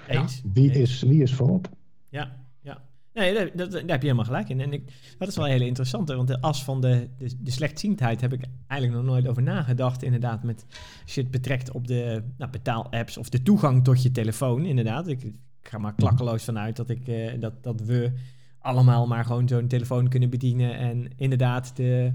[0.07, 0.41] Eens.
[0.53, 1.69] Wie, Is, wie is voorop?
[2.09, 2.81] Ja, ja.
[3.13, 4.61] Nee, daar, daar, heb je helemaal gelijk in.
[4.61, 4.83] En ik,
[5.17, 8.33] dat is wel een hele interessante, want de as van de, de, de slechtziendheid heb
[8.33, 10.03] ik eigenlijk nog nooit over nagedacht.
[10.03, 10.65] Inderdaad, met,
[11.03, 15.07] als je het betrekt op de nou, betaalapps of de toegang tot je telefoon, inderdaad.
[15.07, 15.33] Ik
[15.67, 18.11] ga maar klakkeloos vanuit dat, ik, uh, dat, dat we
[18.59, 20.77] allemaal maar gewoon zo'n telefoon kunnen bedienen.
[20.77, 22.11] En inderdaad, de,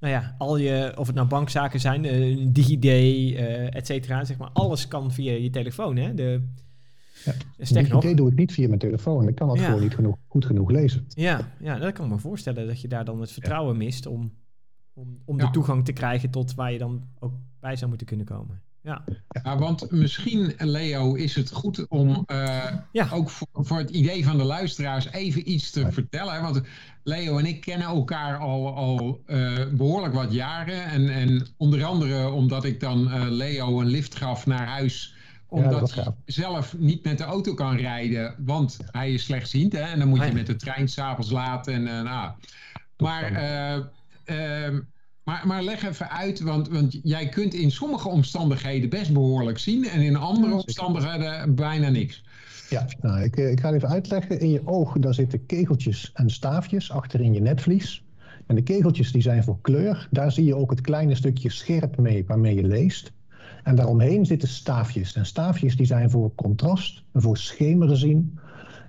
[0.00, 4.38] nou ja, al je, of het nou bankzaken zijn, uh, DigiD, uh, et cetera, zeg
[4.38, 5.96] maar, alles kan via je telefoon.
[5.96, 6.14] Hè?
[6.14, 6.42] De,
[7.24, 7.32] ja.
[7.56, 9.28] DigiD doe ik niet via mijn telefoon.
[9.28, 11.06] Ik kan het gewoon niet genoeg, goed genoeg lezen.
[11.08, 14.32] Ja, ja, dat kan ik me voorstellen dat je daar dan het vertrouwen mist om,
[14.92, 18.26] om, om de toegang te krijgen tot waar je dan ook bij zou moeten kunnen
[18.26, 18.62] komen.
[18.82, 19.04] Ja.
[19.42, 19.58] ja.
[19.58, 23.08] want misschien, Leo, is het goed om uh, ja.
[23.12, 26.42] ook voor, voor, het idee van de luisteraars even iets te vertellen.
[26.42, 26.60] Want
[27.02, 30.84] Leo en ik kennen elkaar al, al uh, behoorlijk wat jaren.
[30.84, 35.14] En, en onder andere omdat ik dan uh, Leo een lift gaf naar huis
[35.52, 39.72] omdat hij zelf niet met de auto kan rijden, want hij is slechtziend.
[39.72, 39.80] Hè?
[39.80, 41.74] En dan moet je met de trein s'avonds laten.
[41.74, 42.32] En, uh, nou.
[42.96, 43.32] Maar
[44.26, 44.78] uh,
[45.32, 49.84] maar, maar leg even uit, want, want jij kunt in sommige omstandigheden best behoorlijk zien
[49.84, 52.24] en in andere omstandigheden bijna niks.
[52.68, 54.40] Ja, nou, ik, eh, ik ga even uitleggen.
[54.40, 58.04] In je oog daar zitten kegeltjes en staafjes achterin je netvlies.
[58.46, 60.08] En de kegeltjes die zijn voor kleur.
[60.10, 63.12] Daar zie je ook het kleine stukje scherp mee waarmee je leest.
[63.62, 65.14] En daaromheen zitten staafjes.
[65.14, 68.38] En staafjes die zijn voor contrast, voor schemeren zien.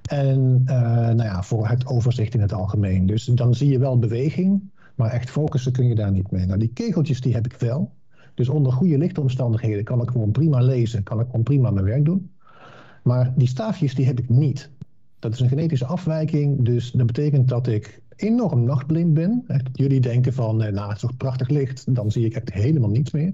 [0.10, 3.06] En uh, nou ja, voor het overzicht in het algemeen.
[3.06, 4.62] Dus dan zie je wel beweging,
[4.96, 6.46] maar echt focussen kun je daar niet mee.
[6.46, 7.92] Nou, die kegeltjes die heb ik wel.
[8.34, 12.06] Dus onder goede lichtomstandigheden kan ik gewoon prima lezen, kan ik gewoon prima mijn werk
[12.06, 12.32] doen.
[13.04, 14.70] Maar die staafjes die heb ik niet.
[15.20, 19.46] Dat is een genetische afwijking, dus dat betekent dat ik enorm nachtblind ben.
[19.74, 22.90] Jullie denken van, eh, nou het is toch prachtig licht, dan zie ik echt helemaal
[22.90, 23.34] niets meer.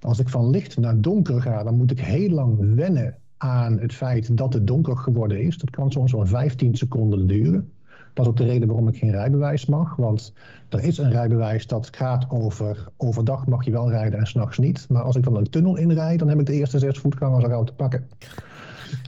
[0.00, 3.94] Als ik van licht naar donker ga, dan moet ik heel lang wennen aan het
[3.94, 5.58] feit dat het donker geworden is.
[5.58, 7.72] Dat kan soms wel 15 seconden duren.
[8.12, 9.96] Dat is ook de reden waarom ik geen rijbewijs mag.
[9.96, 10.32] Want
[10.68, 14.86] er is een rijbewijs dat gaat over overdag mag je wel rijden en s'nachts niet.
[14.88, 17.64] Maar als ik dan een tunnel inrijd, dan heb ik de eerste zes voetgangers al
[17.64, 18.08] te pakken.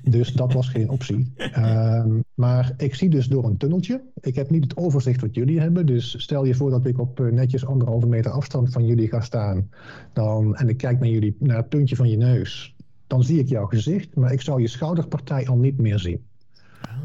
[0.03, 1.33] Dus dat was geen optie.
[1.57, 4.03] Um, maar ik zie dus door een tunneltje.
[4.21, 5.87] Ik heb niet het overzicht wat jullie hebben.
[5.87, 9.21] Dus stel je voor dat ik op eh, netjes anderhalve meter afstand van jullie ga
[9.21, 9.71] staan.
[10.13, 12.75] Dan, en ik kijk naar jullie, naar het puntje van je neus.
[13.07, 16.25] Dan zie ik jouw gezicht, maar ik zou je schouderpartij al niet meer zien.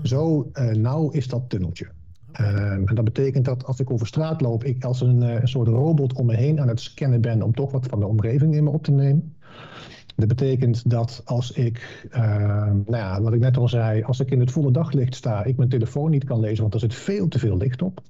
[0.03, 1.87] Zo uh, nauw is dat tunneltje.
[2.31, 5.47] Ehm, en dat betekent dat als ik over straat loop, ik als een, uh, een
[5.47, 8.55] soort robot om me heen aan het scannen ben om toch wat van de omgeving
[8.55, 9.35] in me op te nemen.
[10.15, 12.19] Dat betekent dat als ik, uh,
[12.65, 15.57] nou ja, wat ik net al zei, als ik in het volle daglicht sta, ik
[15.57, 18.01] mijn telefoon niet kan lezen, want er zit veel te veel licht op.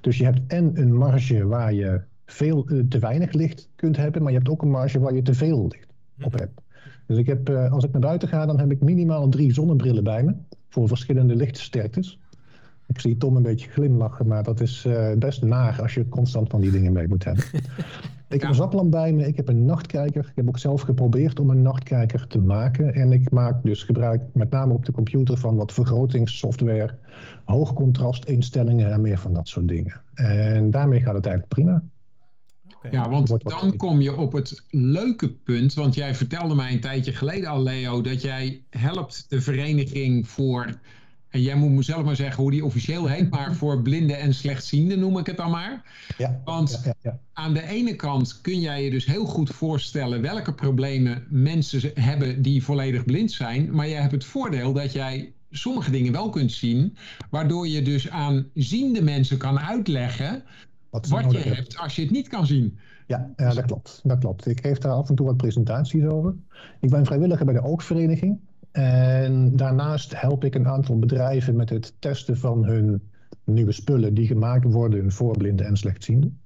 [0.00, 4.22] Dus je hebt en een marge waar je veel uh, te weinig licht kunt hebben,
[4.22, 5.88] maar je hebt ook een marge waar je te veel licht
[6.22, 6.38] op mhm.
[6.38, 6.60] hebt.
[7.06, 10.04] Dus ik heb, uh, als ik naar buiten ga, dan heb ik minimaal drie zonnebrillen
[10.04, 10.34] bij me
[10.68, 12.18] voor verschillende lichtsterktes.
[12.86, 16.50] Ik zie Tom een beetje glimlachen, maar dat is uh, best naar als je constant
[16.50, 17.44] van die dingen mee moet hebben.
[18.28, 20.24] Ik heb een zaklamp bij me, ik heb een nachtkijker.
[20.24, 22.94] Ik heb ook zelf geprobeerd om een nachtkijker te maken.
[22.94, 26.94] En ik maak dus gebruik met name op de computer van wat vergrotingssoftware,
[27.44, 30.00] hoogcontrastinstellingen en meer van dat soort dingen.
[30.14, 31.82] En daarmee gaat het eigenlijk prima.
[32.90, 35.74] Ja, want dan kom je op het leuke punt.
[35.74, 40.78] Want jij vertelde mij een tijdje geleden al, Leo, dat jij helpt de vereniging voor
[41.28, 44.98] en jij moet mezelf maar zeggen hoe die officieel heet, maar voor blinden en slechtzienden
[44.98, 45.82] noem ik het dan maar.
[46.18, 50.20] Ja, Want ja, ja, aan de ene kant kun jij je dus heel goed voorstellen
[50.22, 53.74] welke problemen mensen hebben die volledig blind zijn.
[53.74, 56.96] Maar jij hebt het voordeel dat jij sommige dingen wel kunt zien,
[57.30, 60.42] waardoor je dus aan ziende mensen kan uitleggen
[60.90, 62.78] wat, wat je hebt als je het niet kan zien.
[63.06, 64.00] Ja, ja, dat klopt.
[64.04, 64.46] Dat klopt.
[64.46, 66.34] Ik geef daar af en toe wat presentaties over.
[66.80, 68.40] Ik ben vrijwilliger bij de Oogvereniging.
[68.72, 73.02] En daarnaast help ik een aantal bedrijven met het testen van hun
[73.44, 76.40] nieuwe spullen die gemaakt worden voor blinden en slechtzienden.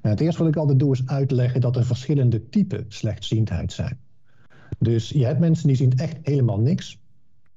[0.00, 3.98] En het eerste wat ik altijd doe is uitleggen dat er verschillende typen slechtziendheid zijn.
[4.78, 7.00] Dus je hebt mensen die zien echt helemaal niks.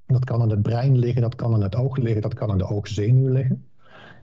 [0.06, 2.58] Dat kan aan het brein liggen, dat kan aan het oog liggen, dat kan aan
[2.58, 3.66] de oogzenuw liggen.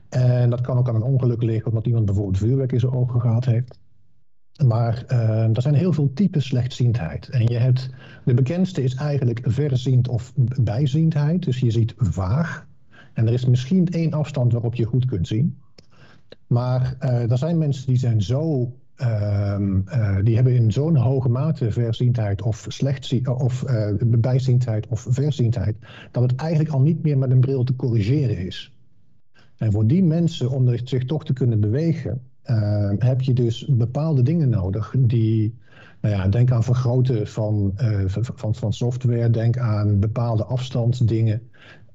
[0.09, 3.21] En dat kan ook aan een ongeluk liggen omdat iemand bijvoorbeeld vuurwerk in zijn ogen
[3.21, 3.79] gehad heeft.
[4.67, 7.29] Maar uh, er zijn heel veel typen slechtziendheid.
[7.29, 7.91] En je hebt,
[8.25, 11.45] de bekendste is eigenlijk verziend of bijziendheid.
[11.45, 12.67] Dus je ziet vaag.
[13.13, 15.59] En er is misschien één afstand waarop je goed kunt zien.
[16.47, 21.29] Maar uh, er zijn mensen die zijn zo ehm, eh, die hebben in zo'n hoge
[21.29, 25.77] mate verziendheid of, slecht of uh, bijziendheid of verziendheid,
[26.11, 28.78] dat het eigenlijk al niet meer met een bril te corrigeren is.
[29.59, 34.23] En voor die mensen, om zich toch te kunnen bewegen, uh, heb je dus bepaalde
[34.23, 35.55] dingen nodig die,
[36.01, 41.43] nou ja, denk aan vergroten van, uh, van, van software, denk aan bepaalde afstandsdingen,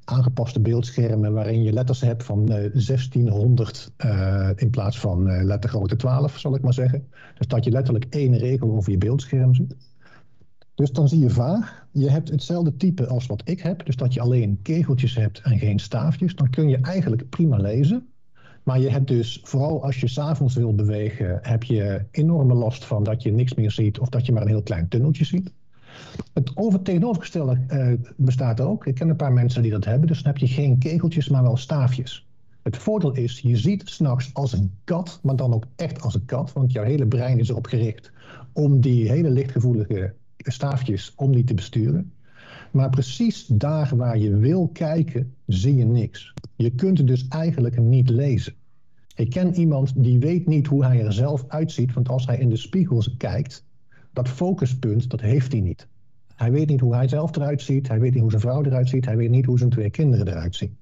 [0.03, 3.91] aangepaste beeldschermen waarin je letters hebt van uh, 1600
[4.55, 7.07] in plaats van lettergrootte 12, zal ik maar zeggen.
[7.37, 9.75] Dus dat je letterlijk één regel over je beeldscherm ziet.
[10.75, 11.82] Dus dan zie je vaag.
[11.95, 13.85] Je hebt hetzelfde type als wat ik heb.
[13.85, 16.35] Dus dat je alleen kegeltjes hebt en geen staafjes.
[16.35, 18.07] Dan kun je eigenlijk prima lezen.
[18.63, 23.03] Maar je hebt dus, vooral als je s'avonds wil bewegen, heb je enorme last van
[23.03, 25.51] dat je niks meer ziet of dat je maar een heel klein tunneltje ziet.
[26.33, 28.85] Het over tegenovergestelde uh, bestaat ook.
[28.85, 30.07] Ik ken een paar mensen die dat hebben.
[30.07, 32.27] Dus dan heb je geen kegeltjes, maar wel staafjes.
[32.61, 36.25] Het voordeel is, je ziet s'nachts als een kat, maar dan ook echt als een
[36.25, 36.53] kat.
[36.53, 38.11] Want jouw hele brein is erop gericht
[38.53, 42.13] om die hele lichtgevoelige staafjes om die te besturen.
[42.71, 46.33] Maar precies daar waar je wil kijken, zie je niks.
[46.55, 48.53] Je kunt dus eigenlijk niet lezen.
[49.15, 52.49] Ik ken iemand die weet niet hoe hij er zelf uitziet, want als hij in
[52.49, 53.65] de spiegels kijkt,
[54.13, 55.87] dat focuspunt, dat heeft hij niet.
[56.35, 58.89] Hij weet niet hoe hij zelf eruit ziet, hij weet niet hoe zijn vrouw eruit
[58.89, 60.77] ziet, hij weet niet hoe zijn twee kinderen eruit zien.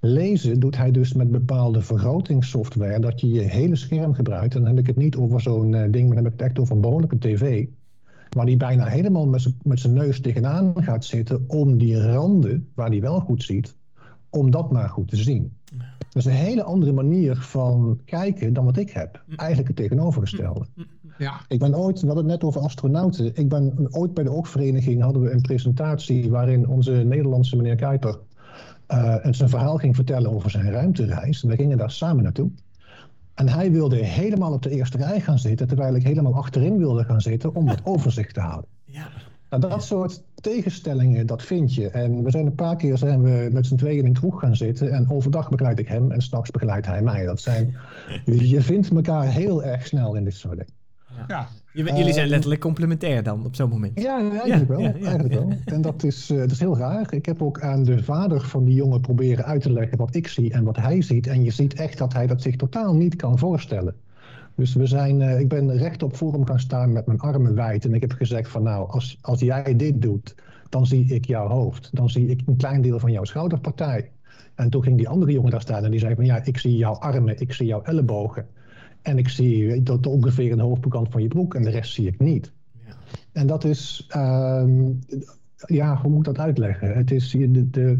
[0.00, 4.54] Lezen doet hij dus met bepaalde vergrotingssoftware, dat je je hele scherm gebruikt.
[4.54, 6.48] En dan heb ik het niet over zo'n uh, ding, maar dan heb ik het
[6.48, 7.66] echt over een behoorlijke tv
[8.34, 9.26] waar die bijna helemaal
[9.62, 13.76] met zijn neus tegenaan gaat zitten om die randen, waar hij wel goed ziet,
[14.30, 15.56] om dat maar goed te zien.
[15.98, 19.24] Dat is een hele andere manier van kijken dan wat ik heb.
[19.36, 20.66] Eigenlijk het tegenovergestelde.
[21.18, 21.40] Ja.
[21.48, 23.36] Ik ben ooit, we hadden het net over astronauten.
[23.36, 28.18] Ik ben ooit bij de Oogvereniging hadden we een presentatie waarin onze Nederlandse meneer Kuiper
[28.88, 31.42] uh, zijn verhaal ging vertellen over zijn ruimtereis.
[31.42, 32.50] We gingen daar samen naartoe.
[33.34, 37.04] En hij wilde helemaal op de eerste rij gaan zitten, terwijl ik helemaal achterin wilde
[37.04, 38.70] gaan zitten om het overzicht te houden.
[38.84, 39.08] Ja.
[39.48, 41.88] Nou, dat soort tegenstellingen, dat vind je.
[41.88, 44.56] En we zijn een paar keer zijn we met z'n tweeën in een kroeg gaan
[44.56, 44.92] zitten.
[44.92, 47.24] En overdag begeleid ik hem en s'nachts begeleidt hij mij.
[47.24, 47.76] Dat zijn,
[48.24, 50.74] je vindt elkaar heel erg snel in dit soort dingen.
[51.28, 51.48] Ja.
[51.72, 54.00] Jullie zijn letterlijk complementair dan op zo'n moment.
[54.00, 54.80] Ja, eigenlijk wel.
[54.80, 55.52] eigenlijk wel.
[55.74, 57.12] En dat is, uh, dat is heel raar.
[57.12, 60.28] Ik heb ook aan de vader van die jongen proberen uit te leggen wat ik
[60.28, 61.26] zie en wat hij ziet.
[61.26, 63.94] En je ziet echt dat hij dat zich totaal niet kan voorstellen.
[64.54, 67.84] Dus we zijn, uh, ik ben rechtop voor hem gaan staan met mijn armen wijd.
[67.84, 70.34] En ik heb gezegd van nou, als, als jij dit doet,
[70.68, 71.88] dan zie ik jouw hoofd.
[71.92, 74.10] Dan zie ik een klein deel van jouw schouderpartij.
[74.54, 76.76] En toen ging die andere jongen daar staan en die zei van ja, ik zie
[76.76, 78.46] jouw armen, ik zie jouw ellebogen.
[79.02, 82.18] En ik zie tot ongeveer een hoofdbekant van je broek en de rest zie ik
[82.18, 82.52] niet.
[82.86, 82.94] Ja.
[83.32, 84.64] En dat is, uh,
[85.66, 86.96] ja, hoe moet ik dat uitleggen?
[86.96, 87.98] Het is de, de,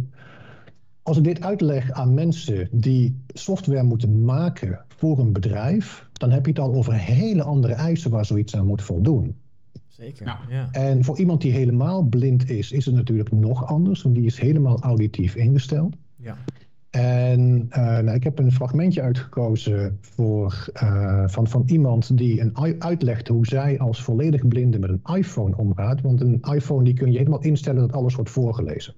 [1.03, 6.45] als ik dit uitleg aan mensen die software moeten maken voor een bedrijf, dan heb
[6.45, 9.37] je het al over hele andere eisen waar zoiets aan moet voldoen.
[9.89, 10.39] Zeker.
[10.49, 10.69] Ja.
[10.71, 14.39] En voor iemand die helemaal blind is, is het natuurlijk nog anders, want die is
[14.39, 15.97] helemaal auditief ingesteld.
[16.17, 16.37] Ja.
[16.93, 22.83] En uh, nou, ik heb een fragmentje uitgekozen voor, uh, van, van iemand die een
[22.83, 26.01] uitlegt hoe zij als volledig blinde met een iPhone omgaat.
[26.01, 28.95] Want een iPhone die kun je helemaal instellen dat alles wordt voorgelezen.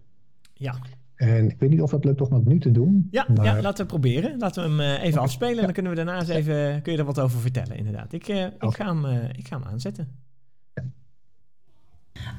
[0.53, 0.75] Ja.
[1.15, 3.09] En ik weet niet of dat lukt om dat nu te doen.
[3.11, 3.45] Ja, maar...
[3.45, 4.39] ja laten we proberen.
[4.39, 6.99] Laten we hem uh, even afspelen en dan kunnen we daarna eens even, kun je
[6.99, 8.13] er wat over vertellen inderdaad.
[8.13, 9.05] Ik, ik, ga, hem,
[9.37, 10.09] ik ga hem aanzetten.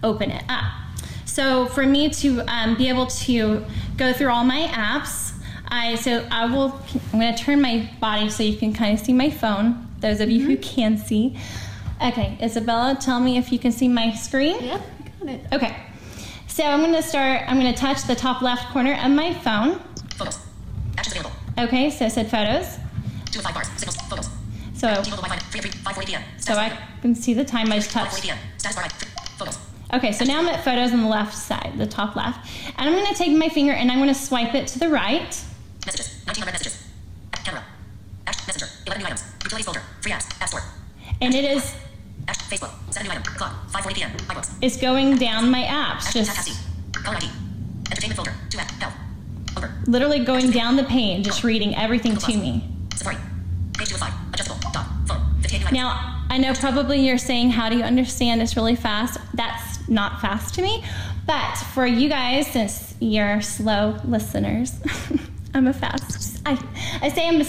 [0.01, 0.85] Open it up.
[1.23, 3.61] So for me to um, be able to
[3.97, 5.33] go through all my apps,
[5.67, 6.80] I so I will.
[7.13, 9.88] I'm going to turn my body so you can kind of see my phone.
[9.99, 10.49] Those of you mm-hmm.
[10.51, 11.38] who can see.
[12.01, 14.62] Okay, Isabella, tell me if you can see my screen.
[14.62, 14.82] Yeah,
[15.19, 15.41] got it.
[15.54, 15.75] Okay,
[16.47, 17.43] so I'm going to start.
[17.47, 19.80] I'm going to touch the top left corner of my phone.
[20.15, 20.39] Photos.
[20.97, 21.36] Actions available.
[21.58, 22.78] Okay, so I said photos.
[23.32, 23.67] Two of five bars.
[23.78, 23.97] Signals.
[24.01, 24.30] Photos.
[24.73, 24.88] So.
[24.88, 25.38] Wi-Fi.
[25.38, 25.71] 3 3.
[25.71, 26.23] 5 p.m.
[26.38, 28.13] so I can see the time I just touched.
[28.13, 28.38] 5 p.m.
[28.58, 28.89] Status bar.
[29.38, 29.60] Photos.
[29.93, 32.49] Okay, so now I'm at photos on the left side, the top left.
[32.78, 34.89] And I'm going to take my finger and I'm going to swipe it to the
[34.89, 35.41] right.
[35.86, 36.26] Messages.
[36.26, 36.84] 19 messages.
[37.43, 37.63] Camera.
[38.28, 38.67] Ash, messenger.
[38.88, 39.24] 11 new items.
[39.43, 39.82] Utilities folder.
[40.02, 40.41] Free apps.
[40.41, 40.63] App store.
[41.21, 41.76] And it is.
[42.28, 42.71] Ash, Facebook.
[42.91, 43.24] 7 new item.
[43.24, 43.54] Clock.
[43.71, 44.12] 5:40 p.m.
[44.12, 44.50] iBooks.
[44.62, 46.12] It's going down my apps.
[46.12, 46.50] Just.
[46.93, 47.30] Caller ID.
[47.91, 48.34] Entertainment folder.
[48.50, 48.71] 2 app.
[48.71, 48.93] Health.
[49.58, 49.74] Over.
[49.86, 52.67] Literally going down the page, just reading everything to me.
[52.95, 53.17] Safari.
[53.78, 54.13] Page 2 of 5.
[54.34, 54.60] Adjustable.
[54.71, 54.88] Dot.
[55.08, 55.21] Phone.
[55.41, 55.74] 58 new items.
[55.74, 59.19] Now, I know probably you're saying, how do you understand this really fast?
[59.36, 60.84] That's not fast to me.
[61.28, 64.74] But for you guys, since you're slow listeners,
[65.55, 66.41] I'm a fast.
[66.47, 66.57] I,
[67.05, 67.45] I say I'm a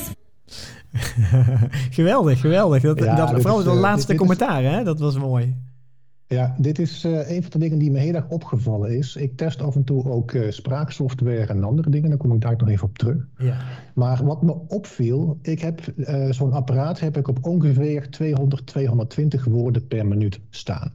[1.91, 2.83] geweldig, geweldig.
[2.83, 4.85] Dat, ja, dat, vooral het uh, laatste commentaar, hè?
[4.85, 5.57] dat was mooi.
[6.29, 9.17] Ja, dit is uh, een van de dingen die me heel erg opgevallen is.
[9.17, 12.09] Ik test af en toe ook uh, spraaksoftware en andere dingen.
[12.09, 13.27] Daar kom ik daar nog even op terug.
[13.39, 13.57] Ja.
[13.95, 19.45] Maar wat me opviel, ik heb uh, zo'n apparaat heb ik op ongeveer 200, 220
[19.45, 20.95] woorden per minuut staan.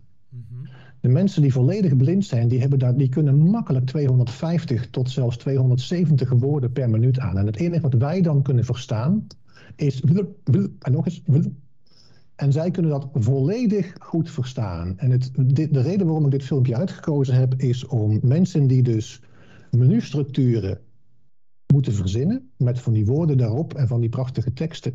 [1.02, 6.30] De mensen die volledig blind zijn, die, hebben die kunnen makkelijk 250 tot zelfs 270
[6.30, 7.38] woorden per minuut aan.
[7.38, 9.28] En het enige wat wij dan kunnen verstaan
[9.76, 10.02] is
[10.80, 11.22] en nog eens
[12.36, 14.98] en zij kunnen dat volledig goed verstaan.
[14.98, 19.22] En het, de reden waarom ik dit filmpje uitgekozen heb, is om mensen die dus
[19.72, 20.80] menustructuren
[21.74, 24.94] moeten verzinnen, met van die woorden daarop en van die prachtige teksten.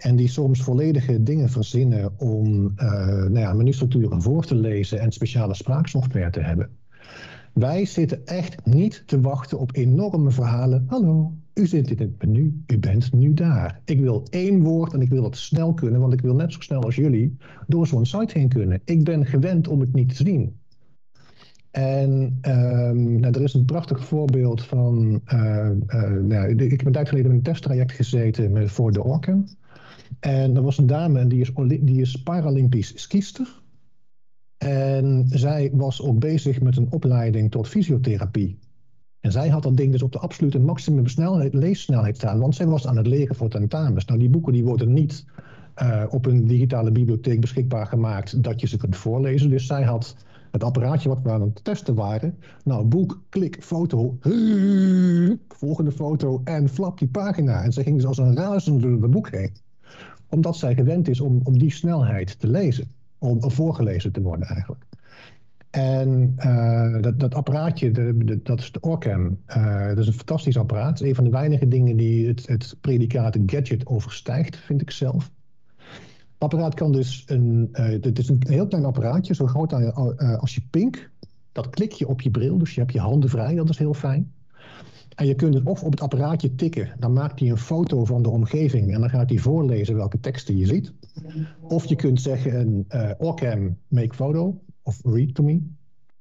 [0.00, 5.12] En die soms volledige dingen verzinnen om uh, nou ja, menustructuren voor te lezen en
[5.12, 6.70] speciale spraaksoftware te hebben.
[7.52, 10.84] Wij zitten echt niet te wachten op enorme verhalen.
[10.86, 13.80] Hallo, u zit in het menu, u bent nu daar.
[13.84, 16.60] Ik wil één woord en ik wil het snel kunnen, want ik wil net zo
[16.60, 17.36] snel als jullie
[17.66, 18.80] door zo'n site heen kunnen.
[18.84, 20.58] Ik ben gewend om het niet te zien.
[21.70, 25.20] En um, nou, er is een prachtig voorbeeld van.
[25.32, 29.04] Uh, uh, nou, ik heb een tijd geleden in een testtraject gezeten met, voor de
[29.04, 29.44] Orcam.
[30.18, 33.62] En er was een dame en die is, die is Paralympisch skiester.
[34.58, 38.58] En zij was ook bezig met een opleiding tot fysiotherapie.
[39.20, 42.66] En zij had dat ding dus op de absolute maximum snelheid, leessnelheid staan, want zij
[42.66, 44.04] was aan het leren voor tentamens.
[44.04, 45.24] Nou, die boeken die worden niet
[45.82, 49.50] uh, op een digitale bibliotheek beschikbaar gemaakt dat je ze kunt voorlezen.
[49.50, 50.16] Dus zij had
[50.50, 52.38] het apparaatje wat we aan het testen waren.
[52.64, 54.18] Nou, boek, klik, foto,
[55.48, 57.62] volgende foto en flap die pagina.
[57.62, 59.50] En zij ging dus als een razende door het boek heen.
[60.30, 62.88] Omdat zij gewend is om op die snelheid te lezen.
[63.18, 64.84] Om voorgelezen te worden eigenlijk.
[65.70, 69.38] En uh, dat, dat apparaatje, dat is de Orcam.
[69.48, 71.00] Uh, dat is een fantastisch apparaat.
[71.00, 75.30] Een van de weinige dingen die het, het predicaat gadget overstijgt, vind ik zelf.
[75.76, 79.72] Het apparaat kan dus een, uh, het is een heel klein apparaatje, zo groot
[80.38, 81.10] als je pink.
[81.52, 83.94] Dat klik je op je bril, dus je hebt je handen vrij, dat is heel
[83.94, 84.32] fijn.
[85.20, 88.22] En je kunt het of op het apparaatje tikken, dan maakt hij een foto van
[88.22, 90.92] de omgeving en dan gaat hij voorlezen welke teksten je ziet.
[91.60, 95.62] Of je kunt zeggen, uh, make photo, of read to me.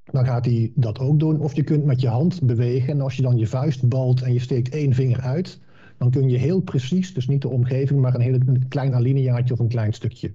[0.03, 1.39] Dan gaat hij dat ook doen.
[1.39, 2.93] Of je kunt met je hand bewegen.
[2.93, 5.59] En als je dan je vuist balt en je steekt één vinger uit,
[5.97, 9.59] dan kun je heel precies, dus niet de omgeving, maar een heel klein alineaatje of
[9.59, 10.33] een klein stukje.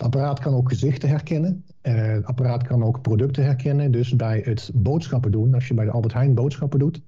[0.00, 1.64] Het apparaat kan ook gezichten herkennen.
[1.82, 3.90] Uh, het apparaat kan ook producten herkennen.
[3.90, 7.02] Dus bij het boodschappen doen, als je bij de Albert Heijn boodschappen doet,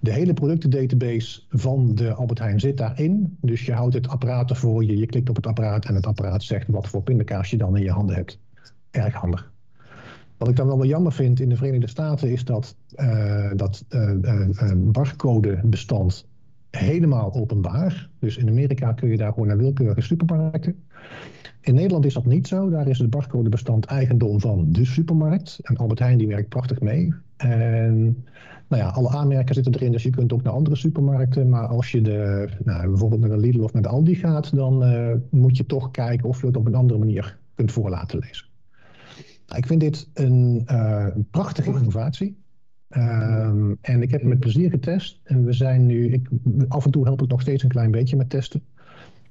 [0.00, 3.36] de hele productendatabase van de Albert Heijn zit daarin.
[3.40, 6.42] Dus je houdt het apparaat ervoor je, je klikt op het apparaat en het apparaat
[6.42, 8.40] zegt wat voor pindakaas je dan in je handen hebt
[8.90, 9.52] erg handig.
[10.36, 13.84] Wat ik dan wel wel jammer vind in de Verenigde Staten is dat uh, dat
[13.88, 16.26] uh, barcodebestand
[16.70, 18.08] helemaal openbaar.
[18.18, 20.84] Dus in Amerika kun je daar gewoon naar willekeurige supermarkten.
[21.60, 22.70] In Nederland is dat niet zo.
[22.70, 25.58] Daar is het barcodebestand eigendom van de supermarkt.
[25.62, 27.14] En Albert Heijn die werkt prachtig mee.
[27.36, 28.24] En
[28.68, 31.48] nou ja, alle aanmerken zitten erin, dus je kunt ook naar andere supermarkten.
[31.48, 34.84] Maar als je de, nou, bijvoorbeeld naar de Lidl of naar de Aldi gaat, dan
[34.92, 38.18] uh, moet je toch kijken of je het op een andere manier kunt voor laten
[38.18, 38.46] lezen.
[39.46, 42.42] Nou, ik vind dit een uh, prachtige innovatie.
[42.96, 45.20] Um, en ik heb het met plezier getest.
[45.24, 46.28] En we zijn nu, ik,
[46.68, 48.62] af en toe help ik nog steeds een klein beetje met testen.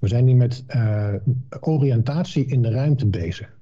[0.03, 1.13] We zijn nu met uh,
[1.59, 3.57] oriëntatie in de ruimte bezig.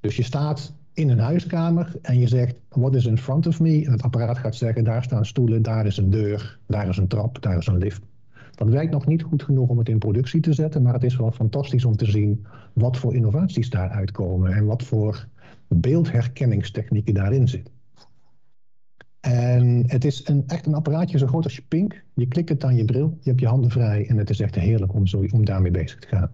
[0.00, 3.84] Dus je staat in een huiskamer en je zegt, what is in front of me?
[3.84, 7.08] En het apparaat gaat zeggen, daar staan stoelen, daar is een deur, daar is een
[7.08, 8.02] trap, daar is een lift.
[8.50, 11.16] Dat werkt nog niet goed genoeg om het in productie te zetten, maar het is
[11.16, 15.26] wel fantastisch om te zien wat voor innovaties daaruit komen en wat voor
[15.68, 17.74] beeldherkenningstechnieken daarin zitten.
[19.22, 22.02] En het is een, echt een apparaatje zo groot als je pink.
[22.14, 24.54] Je klikt het aan je bril, je hebt je handen vrij en het is echt
[24.54, 26.30] heerlijk om, zo, om daarmee bezig te gaan.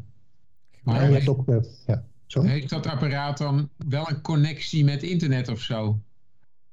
[0.82, 2.48] Maar je hebt ook, uh, ja, sorry?
[2.48, 6.00] heeft dat apparaat dan wel een connectie met internet of zo?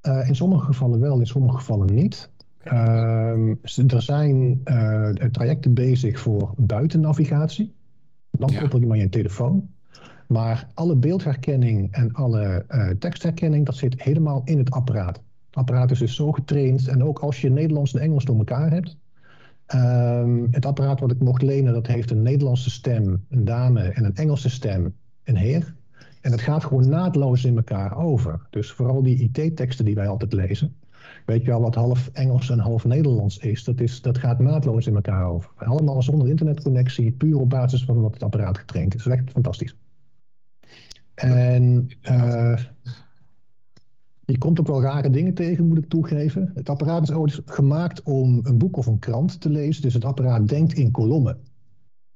[0.02, 2.30] Uh, in sommige gevallen wel, in sommige gevallen niet.
[2.64, 7.74] Uh, er zijn uh, trajecten bezig voor buitennavigatie.
[8.30, 8.60] Dan ja.
[8.60, 9.68] koppel je maar je telefoon.
[10.28, 12.66] Maar alle beeldherkenning en alle
[12.98, 15.20] tekstherkenning, dat zit helemaal in het apparaat.
[15.56, 16.88] Apparaat is dus zo getraind.
[16.88, 18.96] En ook als je Nederlands en Engels door elkaar hebt.
[19.74, 24.04] Um, het apparaat wat ik mocht lenen, dat heeft een Nederlandse stem, een dame, en
[24.04, 25.74] een Engelse stem, een heer.
[26.20, 28.46] En het gaat gewoon naadloos in elkaar over.
[28.50, 30.74] Dus vooral die IT-teksten die wij altijd lezen.
[31.26, 33.64] Weet je wel wat half Engels en half Nederlands is?
[33.64, 35.50] Dat, is, dat gaat naadloos in elkaar over.
[35.56, 39.02] Allemaal zonder internetconnectie, puur op basis van wat het apparaat getraind is.
[39.02, 39.76] Dat is echt fantastisch.
[41.14, 42.58] En uh,
[44.26, 46.50] je komt ook wel rare dingen tegen, moet ik toegeven.
[46.54, 49.82] Het apparaat is ooit gemaakt om een boek of een krant te lezen.
[49.82, 51.38] Dus het apparaat denkt in kolommen.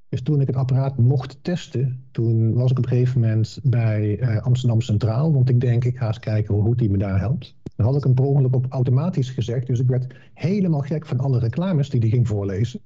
[0.08, 4.18] Dus toen ik het apparaat mocht testen, toen was ik op een gegeven moment bij
[4.18, 5.32] eh, Amsterdam Centraal.
[5.32, 7.54] Want ik denk, ik ga eens kijken hoe goed die me daar helpt.
[7.76, 9.66] Dan had ik hem per ongeluk op automatisch gezegd.
[9.66, 12.80] Dus ik werd helemaal gek van alle reclames die hij ging voorlezen.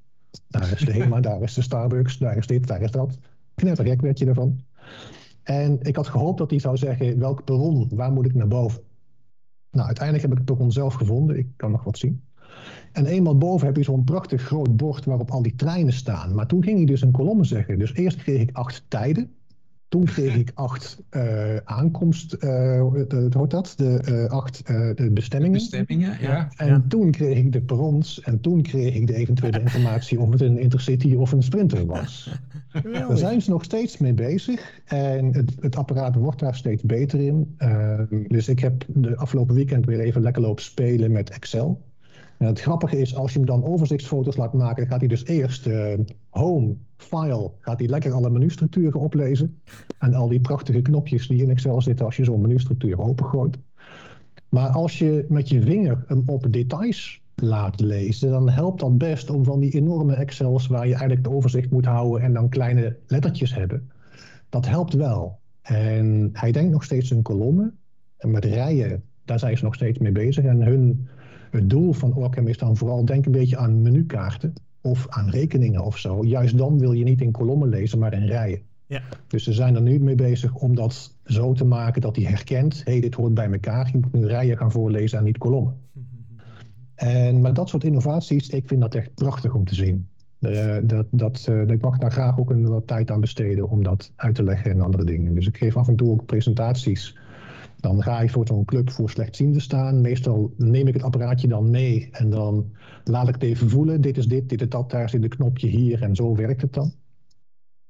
[0.48, 3.18] Daar is de HEMA, daar is de Starbucks, daar is dit, daar is dat.
[3.54, 4.60] Knettergek werd je ervan.
[5.42, 8.82] En ik had gehoopt dat hij zou zeggen, welk perron, waar moet ik naar boven?
[9.74, 11.38] Nou, uiteindelijk heb ik het perron zelf gevonden.
[11.38, 12.22] Ik kan nog wat zien.
[12.92, 16.34] En eenmaal boven heb je zo'n prachtig groot bord waarop al die treinen staan.
[16.34, 17.78] Maar toen ging hij dus een kolommen zeggen.
[17.78, 19.34] Dus eerst kreeg ik acht tijden.
[19.94, 22.80] Toen kreeg ik acht uh, aankomst, uh,
[23.30, 23.74] hoort dat?
[23.76, 25.58] De uh, acht de bestemmingen.
[25.58, 26.48] Bestemmingen, ja.
[26.56, 26.84] En Ja.
[26.88, 30.58] toen kreeg ik de perrons en toen kreeg ik de eventuele informatie of het een
[30.58, 32.30] intercity of een sprinter was.
[32.92, 37.20] Daar zijn ze nog steeds mee bezig en het, het apparaat wordt daar steeds beter
[37.20, 37.56] in.
[37.58, 41.82] Uh, dus ik heb de afgelopen weekend weer even lekker lopen spelen met Excel.
[42.46, 45.94] Het grappige is, als je hem dan overzichtsfoto's laat maken, gaat hij dus eerst uh,
[46.30, 49.60] home, file, gaat hij lekker alle menustructuren oplezen.
[49.98, 53.58] En al die prachtige knopjes die in Excel zitten als je zo'n menustructuur opengooit.
[54.48, 59.30] Maar als je met je vinger hem op details laat lezen, dan helpt dat best
[59.30, 62.96] om van die enorme Excels waar je eigenlijk de overzicht moet houden en dan kleine
[63.06, 63.90] lettertjes hebben.
[64.48, 65.38] Dat helpt wel.
[65.62, 67.78] En hij denkt nog steeds in kolommen.
[68.16, 70.44] En met rijen, daar zijn ze nog steeds mee bezig.
[70.44, 71.08] En hun,
[71.54, 75.84] het doel van Orcam is dan vooral, denk een beetje aan menukaarten of aan rekeningen
[75.84, 76.24] of zo.
[76.24, 78.60] Juist dan wil je niet in kolommen lezen, maar in rijen.
[78.86, 79.02] Ja.
[79.26, 82.82] Dus ze zijn er nu mee bezig om dat zo te maken dat hij herkent,
[82.84, 83.88] hé, hey, dit hoort bij elkaar.
[83.92, 85.76] Je moet nu rijen gaan voorlezen en niet kolommen.
[86.94, 90.08] En met dat soort innovaties, ik vind dat echt prachtig om te zien.
[90.40, 93.82] Uh, dat, dat, uh, ik mag daar graag ook een wat tijd aan besteden om
[93.82, 95.34] dat uit te leggen en andere dingen.
[95.34, 97.18] Dus ik geef af en toe ook presentaties.
[97.84, 100.00] Dan ga ik voor zo'n club voor slechtzienden staan.
[100.00, 102.72] Meestal neem ik het apparaatje dan mee en dan
[103.04, 104.00] laat ik het even voelen.
[104.00, 106.72] Dit is dit, dit is dat, daar zit een knopje hier en zo werkt het
[106.72, 106.92] dan.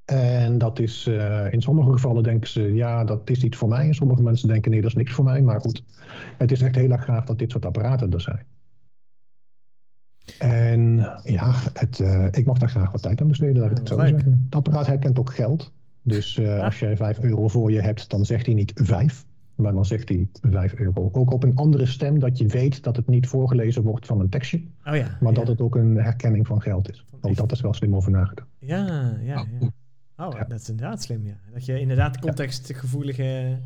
[0.04, 3.86] En dat is uh, in sommige gevallen denken ze, ja, dat is iets voor mij.
[3.86, 5.42] En sommige mensen denken, nee, dat is niks voor mij.
[5.42, 5.84] Maar goed,
[6.38, 8.46] het is echt heel erg gaaf dat dit soort apparaten er zijn.
[10.38, 13.88] En ja, het, uh, ik mag daar graag wat tijd aan besteden, laat ik het
[13.88, 14.08] zo Leuk.
[14.08, 14.42] zeggen.
[14.44, 15.72] Het apparaat herkent ook geld.
[16.02, 19.26] Dus uh, als jij 5 euro voor je hebt, dan zegt hij niet 5,
[19.56, 21.10] maar dan zegt hij 5 euro.
[21.12, 24.28] Ook op een andere stem, dat je weet dat het niet voorgelezen wordt van een
[24.28, 25.16] tekstje, Oh ja.
[25.20, 25.38] maar ja.
[25.38, 27.04] dat het ook een herkenning van geld is.
[27.20, 28.48] Ook dat is wel slim over nagedacht.
[28.58, 29.70] Ja, ja, ja.
[30.16, 30.44] Oh, Ja.
[30.44, 31.34] dat is inderdaad slim, ja.
[31.52, 33.58] Dat je inderdaad contextgevoelige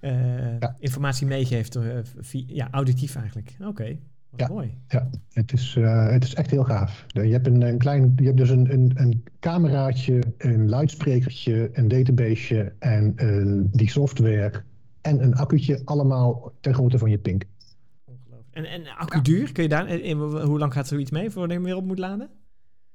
[0.00, 0.76] eh, Ja.
[0.78, 1.82] informatie meegeeft, eh,
[2.20, 3.56] via, ja, auditief eigenlijk.
[3.64, 3.96] Oké,
[4.30, 4.48] wat Ja.
[4.48, 4.74] mooi.
[4.88, 7.04] Ja, het is, uh, het is echt heel gaaf.
[7.06, 11.88] Je hebt, een, een klein, je hebt dus een, een, een cameraatje, een luidsprekertje, een
[11.88, 14.62] databaseje en een, die software
[15.00, 17.44] en een accu'tje allemaal ter grootte van je pink.
[18.04, 18.48] Ongelooflijk.
[18.50, 21.56] En, en accu duur, kun je daar, in, hoe lang gaat zoiets mee voordat je
[21.56, 22.30] hem weer op moet laden?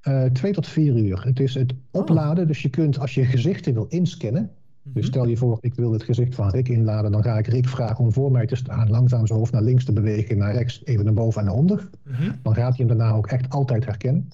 [0.08, 1.24] Uh, twee tot vier uur.
[1.24, 2.48] Het is het opladen, oh.
[2.48, 4.42] dus je kunt als je gezichten wil inscannen.
[4.42, 4.50] Mm
[4.84, 4.94] -hmm.
[4.94, 7.68] Dus stel je voor, ik wil het gezicht van Rick inladen, dan ga ik Rick
[7.68, 10.82] vragen om voor mij te staan, langzaam zijn hoofd naar links te bewegen, naar rechts,
[10.86, 11.90] even naar boven en naar onder.
[12.04, 12.40] Mm -hmm.
[12.42, 14.30] Dan gaat hij hem daarna ook echt altijd herkennen.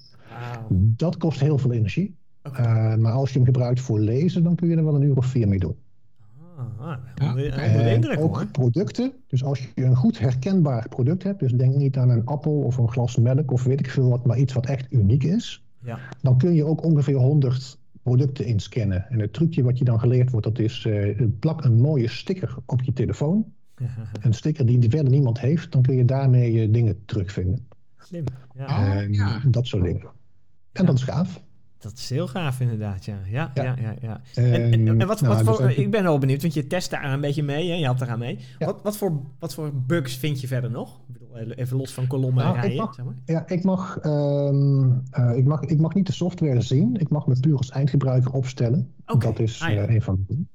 [0.70, 0.80] Wow.
[0.80, 2.16] Dat kost heel veel energie.
[2.44, 2.94] Okay.
[2.94, 5.18] Uh, maar als je hem gebruikt voor lezen, dan kun je er wel een uur
[5.18, 5.76] of vier mee doen.
[6.80, 7.36] Ah, ja.
[7.54, 8.46] en ook hoor.
[8.46, 9.12] producten.
[9.28, 12.78] Dus als je een goed herkenbaar product hebt, dus denk niet aan een appel of
[12.78, 16.00] een glas melk of weet ik veel wat, maar iets wat echt uniek is, ja.
[16.22, 19.06] dan kun je ook ongeveer 100 producten inscannen.
[19.10, 22.56] En het trucje wat je dan geleerd wordt, dat is uh, plak een mooie sticker
[22.66, 23.46] op je telefoon.
[24.22, 27.68] een sticker die verder niemand heeft, dan kun je daarmee je dingen terugvinden.
[27.98, 28.24] Slim.
[28.56, 28.96] Ja.
[28.96, 29.42] En ja.
[29.48, 30.04] dat soort dingen.
[30.72, 31.44] En dat is gaaf.
[31.82, 33.18] Dat is heel gaaf inderdaad, ja.
[33.30, 33.76] Ja, ja, Ja.
[33.82, 33.96] ja.
[34.02, 34.22] ja.
[34.36, 36.54] En, En, en, en wat, nou, wat dus voor, je- ik ben wel benieuwd, want
[36.54, 37.76] je test daar een beetje mee, hè?
[37.76, 38.40] je helpt eraan mee.
[38.60, 38.66] Ja.
[38.66, 41.00] Wat, wat, voor, wat voor bugs vind je verder nog?
[41.08, 43.14] Ik bedoel, even los van kolommen Nou, rijen, mag- zeg maar.
[43.26, 46.96] Ja, ik mag, ehm, eh, ik, mag, ik mag niet de software zien.
[47.00, 48.92] Ik mag me puur als eindgebruiker opstellen.
[49.18, 49.82] Dat is Ah, ja.
[49.86, 50.48] eh, een van de dingen.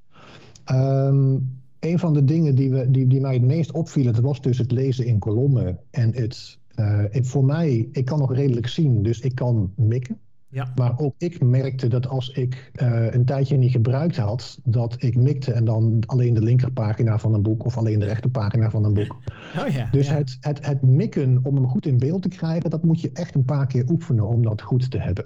[0.63, 1.37] Ehm,
[1.79, 4.57] een van de dingen die, we, die, die mij het meest opvielen, dat was dus
[4.57, 5.79] het lezen in kolommen.
[5.91, 10.17] En het, eh, het, voor mij, ik kan nog redelijk zien, dus ik kan mikken.
[10.49, 10.71] Ja.
[10.75, 15.15] Maar ook ik merkte dat als ik eh, een tijdje niet gebruikt had, dat ik
[15.15, 18.93] mikte en dan alleen de linkerpagina van een boek of alleen de rechterpagina van een
[18.93, 19.15] boek.
[19.59, 19.87] Oh ja.
[19.91, 20.13] Dus ja.
[20.15, 23.35] het, het, het mikken om hem goed in beeld te krijgen, dat moet je echt
[23.35, 25.25] een paar keer oefenen om dat goed te hebben.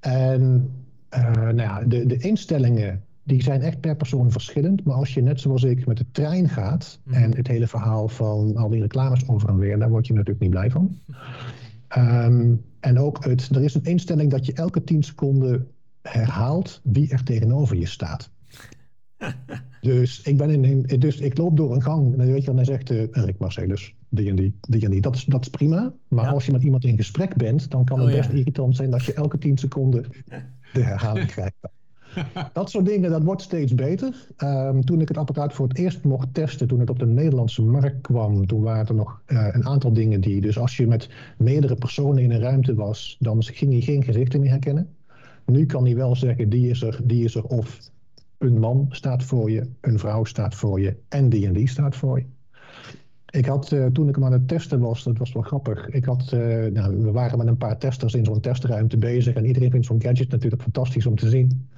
[0.00, 0.70] En
[1.08, 4.84] eh, nou ja, de, de instellingen die zijn echt per persoon verschillend.
[4.84, 7.22] Maar als je net zoals ik met de trein gaat Mhm.
[7.22, 10.40] en het hele verhaal van al die reclames over en weer, daar word je natuurlijk
[10.40, 10.98] niet blij van.
[11.88, 15.68] Ehm, en ook het, er is een instelling dat je elke 10 seconden
[16.02, 18.30] herhaalt wie er tegenover je staat.
[19.80, 22.64] Dus ik, ben in, dus ik loop door een gang en dan weet je, dan
[22.64, 25.00] zegt eh Rick Marcellus, die en die, die en die.
[25.00, 25.92] Dat is, dat is prima.
[26.08, 26.30] Maar Ja.
[26.30, 28.20] als je met iemand in gesprek bent, dan kan het Oh, ja.
[28.20, 30.04] best irritant zijn dat je elke 10 seconden
[30.72, 31.54] de herhaling krijgt.
[32.52, 34.26] Dat soort dingen, dat wordt steeds beter.
[34.36, 37.62] Ehm, toen ik het apparaat voor het eerst mocht testen, toen het op de Nederlandse
[37.62, 40.40] markt kwam, toen waren er nog eh, een aantal dingen die.
[40.40, 41.08] Dus als je met
[41.38, 44.88] meerdere personen in een ruimte was, dan ging hij geen gezichten meer herkennen.
[45.46, 47.90] Nu kan hij wel zeggen, die is er, die is er of
[48.38, 51.96] een man staat voor je, een vrouw staat voor je en die en die staat
[51.96, 52.24] voor je.
[53.36, 55.88] Ik had, uh, toen ik hem aan het testen was, dat was wel grappig.
[55.88, 59.34] Ik had, uh, nou, we waren met een paar testers in zo'n testruimte bezig.
[59.34, 61.68] En iedereen vindt zo'n gadget natuurlijk fantastisch om te zien.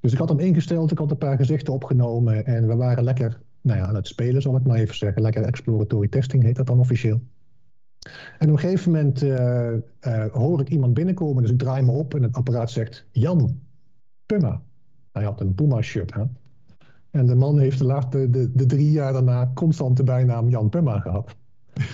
[0.00, 2.46] Dus ik had hem ingesteld, ik had een paar gezichten opgenomen.
[2.46, 5.22] En we waren lekker nou ja, aan het spelen, zal ik maar even zeggen.
[5.22, 7.20] Lekker exploratory testing heet dat dan officieel.
[8.38, 9.72] En op een gegeven moment uh,
[10.32, 11.42] hoor ik iemand binnenkomen.
[11.42, 13.60] Dus ik draai me op en het apparaat zegt: Jan,
[14.26, 14.62] Puma.
[15.12, 16.36] Hij had een Puma-shirt aan.
[17.16, 20.68] En de man heeft de, laatste, de, de drie jaar daarna constant de bijnaam Jan
[20.68, 21.36] Pumma gehad.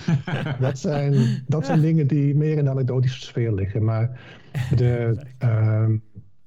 [0.59, 3.83] dat, zijn, dat zijn dingen die meer in de anekdotische sfeer liggen.
[3.83, 4.21] Maar
[4.75, 5.89] de, uh,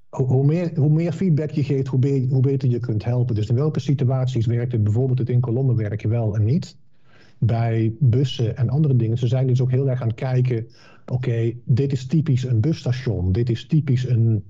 [0.09, 3.35] hoe, meer, hoe meer feedback je geeft, hoe, be hoe, beter je kunt helpen.
[3.35, 6.77] Dus in welke situaties werkt het bijvoorbeeld het in kolommen werken wel en niet?
[7.39, 9.19] Bij bussen en andere dingen.
[9.19, 10.67] Ze zijn dus ook heel erg aan het kijken.
[11.07, 13.33] Oké, dit is typisch een busstation.
[13.33, 14.45] Dit is typisch een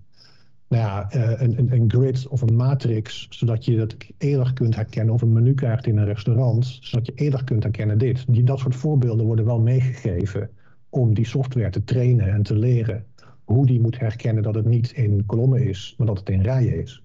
[0.69, 4.75] nou ja, eh, een, een, een, grid of een matrix, zodat je dat eerder kunt
[4.75, 8.25] herkennen, of een menukaart in een restaurant, zodat je eerder kunt herkennen dit.
[8.29, 10.51] Die, dat soort voorbeelden worden wel meegegeven
[10.89, 13.07] om die software te trainen en te leren
[13.45, 16.83] hoe die moet herkennen dat het niet in kolommen is, maar dat het in rijen
[16.83, 17.03] is.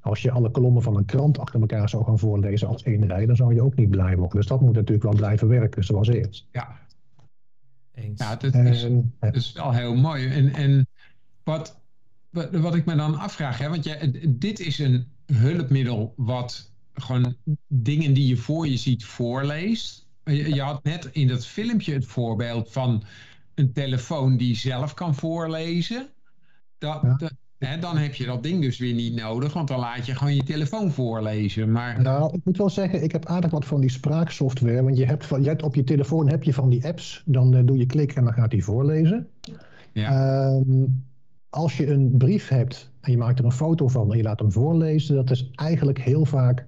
[0.00, 3.26] Als je alle kolommen van een krant achter elkaar zou gaan voorlezen als één rij,
[3.26, 4.36] dan zou je ook niet blij worden.
[4.36, 6.46] Dus dat moet natuurlijk wel blijven werken zoals eerst.
[6.52, 6.78] Ja,
[7.94, 8.20] Eens.
[8.20, 8.88] ja het, is,
[9.18, 10.28] het is wel heel mooi.
[10.28, 10.86] En, en
[11.42, 11.79] wat,
[12.50, 18.14] wat ik me dan afvraag, hè, want jij, dit is een hulpmiddel wat gewoon dingen
[18.14, 20.08] die je voor je ziet voorleest.
[20.24, 23.02] Je, je had net in dat filmpje het voorbeeld van
[23.54, 26.08] een telefoon die zelf kan voorlezen.
[26.78, 27.02] Dat,
[27.58, 30.34] hè, dan heb je dat ding dus weer niet nodig, want dan laat je gewoon
[30.34, 31.72] je telefoon voorlezen.
[31.72, 32.02] Maar...
[32.02, 34.82] Nou, ik moet wel zeggen, ik heb aardig wat van die spraaksoftware.
[34.82, 37.54] Want je hebt, van, je hebt op je telefoon heb je van die apps, dan
[37.54, 39.28] uh, doe je klik en dan gaat hij voorlezen.
[39.92, 40.46] Ja.
[40.46, 41.08] Um,
[41.50, 44.38] als je een brief hebt en je maakt er een foto van en je laat
[44.38, 46.66] hem voorlezen, dat is eigenlijk heel vaak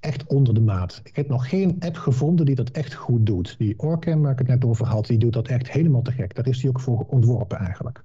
[0.00, 1.00] echt onder de maat.
[1.04, 3.54] Ik heb nog geen app gevonden die dat echt goed doet.
[3.58, 6.34] Die Orcam, waar ik het net over had, die doet dat echt helemaal te gek.
[6.34, 8.04] Daar is die ook voor ontworpen eigenlijk.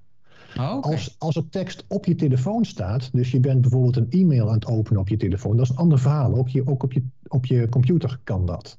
[0.58, 4.48] Oh, als, als er tekst op je telefoon staat, dus je bent bijvoorbeeld een e-mail
[4.48, 6.36] aan het openen op je telefoon, dat is een ander verhaal.
[6.36, 8.78] Ook, je, ook op, je, op je computer kan dat.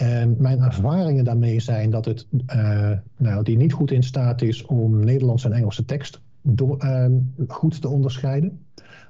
[0.00, 4.64] En mijn ervaringen daarmee zijn dat het uh, nou, die niet goed in staat is
[4.64, 7.06] om Nederlandse en Engelse tekst door, uh,
[7.48, 8.64] goed te onderscheiden.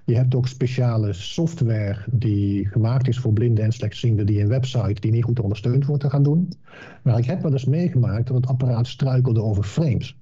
[0.05, 5.01] Je hebt ook speciale software die gemaakt is voor blinden en slechtzienden, die een website
[5.01, 6.53] die niet goed ondersteund wordt te gaan doen.
[7.03, 10.19] Maar ik heb wel eens meegemaakt dat het apparaat struikelde over frames.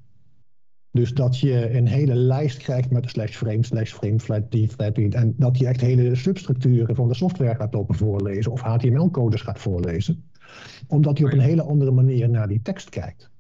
[0.91, 4.95] Dus dat je een hele lijst krijgt met slash frame, slash frame, flat D, flat
[4.95, 4.99] D.
[4.99, 9.59] En dat je echt hele substructuren van de software gaat lopen voorlezen of HTML-codes gaat
[9.59, 10.23] voorlezen
[10.87, 13.31] omdat hij op een hele andere manier naar die tekst kijkt.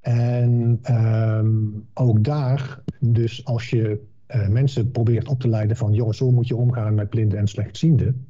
[0.00, 6.16] En um, ook daar, dus als je uh, mensen probeert op te leiden van, jongens,
[6.16, 8.26] zo moet je omgaan met blinden en slechtzienden.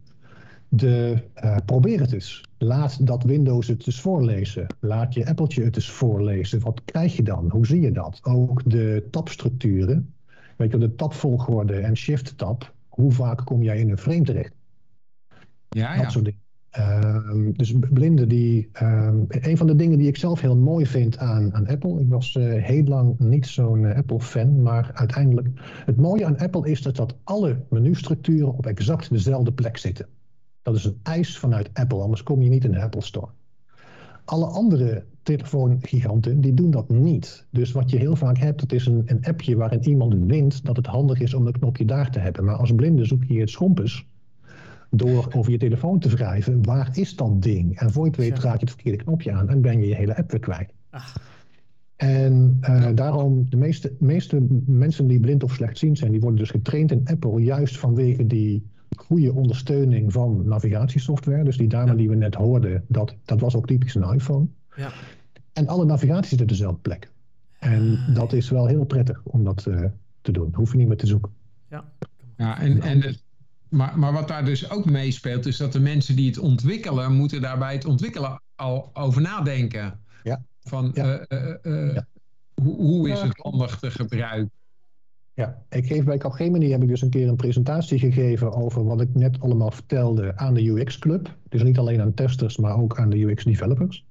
[0.68, 2.44] De, uh, probeer het eens.
[2.58, 4.66] Laat dat Windows het eens voorlezen.
[4.80, 6.60] Laat je Appletje het eens voorlezen.
[6.60, 7.50] Wat krijg je dan?
[7.50, 8.20] Hoe zie je dat?
[8.22, 10.14] Ook de tabstructuren.
[10.56, 12.74] Weet je, de tabvolgorde en shift-tab.
[12.88, 14.52] Hoe vaak kom jij in een frame terecht?
[15.68, 16.10] Ja, dat ja.
[16.10, 16.40] soort dingen.
[16.78, 18.68] Uh, dus blinden die.
[18.82, 22.00] Uh, een van de dingen die ik zelf heel mooi vind aan, aan Apple.
[22.00, 25.48] Ik was uh, heel lang niet zo'n uh, Apple-fan, maar uiteindelijk.
[25.84, 30.06] Het mooie aan Apple is dat, dat alle menustructuren op exact dezelfde plek zitten.
[30.62, 33.28] Dat is een eis vanuit Apple, anders kom je niet in de Apple Store.
[34.24, 37.46] Alle andere telefoongiganten die doen dat niet.
[37.50, 40.76] Dus wat je heel vaak hebt, dat is een, een appje waarin iemand vindt dat
[40.76, 42.44] het handig is om een knopje daar te hebben.
[42.44, 44.08] Maar als blinde zoek je het schompens
[44.90, 47.78] door over je telefoon te wrijven, waar is dat ding?
[47.78, 49.94] En voor je het weet raak je het verkeerde knopje aan en ben je je
[49.94, 50.72] hele app weer kwijt.
[50.90, 51.38] Ach.
[51.96, 56.50] En uh, daarom, de meeste, meeste mensen die blind of slechtziend zijn, die worden dus
[56.50, 61.44] getraind in Apple juist vanwege die goede ondersteuning van navigatiesoftware.
[61.44, 64.46] Dus die dame die we net hoorden, dat, dat was ook typisch een iPhone.
[64.76, 64.92] Ja.
[65.52, 67.10] En alle navigatie zit op dezelfde plek.
[67.58, 69.84] En ah, dat is wel heel prettig om dat uh,
[70.20, 70.54] te doen.
[70.54, 71.30] Hoef je niet meer te zoeken.
[71.68, 71.84] Ja,
[72.36, 73.22] ja en, en het,
[73.70, 77.40] maar, maar wat daar dus ook meespeelt, is dat de mensen die het ontwikkelen, moeten
[77.40, 80.00] daarbij het ontwikkelen al over nadenken.
[80.22, 80.42] Ja.
[80.60, 81.26] Van ja.
[81.28, 82.06] Uh, uh, ja.
[82.62, 84.50] Hoe, hoe, is het handig te gebruiken?
[85.34, 89.00] Ja, ik geef bij Capgemini heb ik dus een keer een presentatie gegeven over wat
[89.00, 91.36] ik net allemaal vertelde aan de UX Club.
[91.48, 94.04] Dus niet alleen aan testers, maar ook aan de UX developers.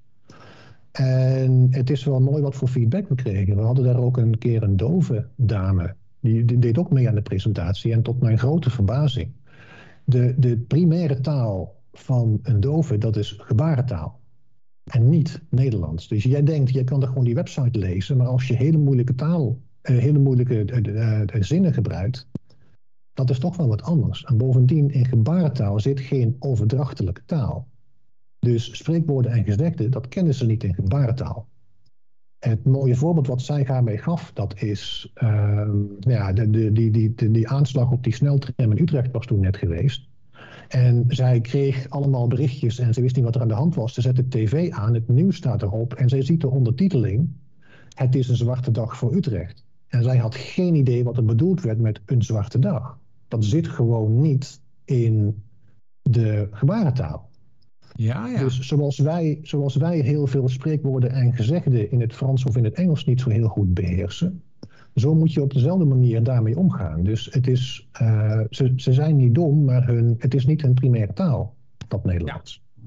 [0.91, 3.55] En het is wel mooi wat voor feedback we kregen.
[3.55, 5.95] We hadden daar ook een keer een dove dame.
[6.19, 7.93] Die, die deed ook mee aan de presentatie.
[7.93, 9.31] En tot mijn grote verbazing.
[10.09, 14.19] De, de primaire taal van een dove, dat is gebarentaal.
[14.83, 16.07] En niet Nederlands.
[16.07, 18.17] Dus jij denkt, jij kan er gewoon die website lezen.
[18.17, 22.27] Maar als je hele moeilijke taal, eh, hele moeilijke uh, uh, zinnen gebruikt.
[23.13, 24.23] Dat is toch wel wat anders.
[24.23, 27.67] En bovendien, in gebarentaal zit geen overdrachtelijke taal.
[28.39, 31.47] Dus spreekwoorden en gezegden, dat kennen ze niet in gebarentaal.
[32.39, 35.69] Het mooie voorbeeld wat zij daarmee gaf, dat is uh,
[35.99, 40.07] ja, de, die, die, die aanslag op die sneltram in Utrecht was toen net geweest.
[40.67, 43.93] En zij kreeg allemaal berichtjes en ze wist niet wat er aan de hand was.
[43.93, 47.29] Ze zette tv aan, het nieuws staat erop en zij ziet de ondertiteling.
[47.93, 49.65] Het is een zwarte dag voor Utrecht.
[49.87, 52.97] En zij had geen idee wat er bedoeld werd met een zwarte dag.
[53.27, 55.43] Dat zit gewoon niet in
[56.01, 57.28] de gebarentaal.
[57.95, 58.39] Ja, ja.
[58.39, 62.63] Dus zoals wij, zoals wij heel veel spreekwoorden en gezegden in het Frans of in
[62.63, 64.41] het Engels niet zo heel goed beheersen,
[64.95, 67.03] zo moet je op dezelfde manier daarmee omgaan.
[67.03, 70.73] Dus het is, uh, ze, ze zijn niet dom, maar hun, het is niet hun
[70.73, 71.55] primaire taal,
[71.87, 72.63] dat Nederlands.
[72.73, 72.83] Ja.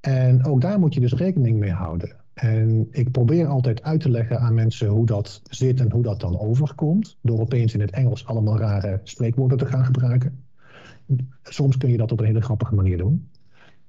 [0.00, 2.16] En ook daar moet je dus rekening mee houden.
[2.34, 6.20] En ik probeer altijd uit te leggen aan mensen hoe dat zit en hoe dat
[6.20, 7.16] dan overkomt.
[7.20, 10.44] Door opeens in het Engels allemaal rare spreekwoorden te gaan gebruiken.
[11.42, 13.28] Soms kun je dat op een hele grappige manier doen.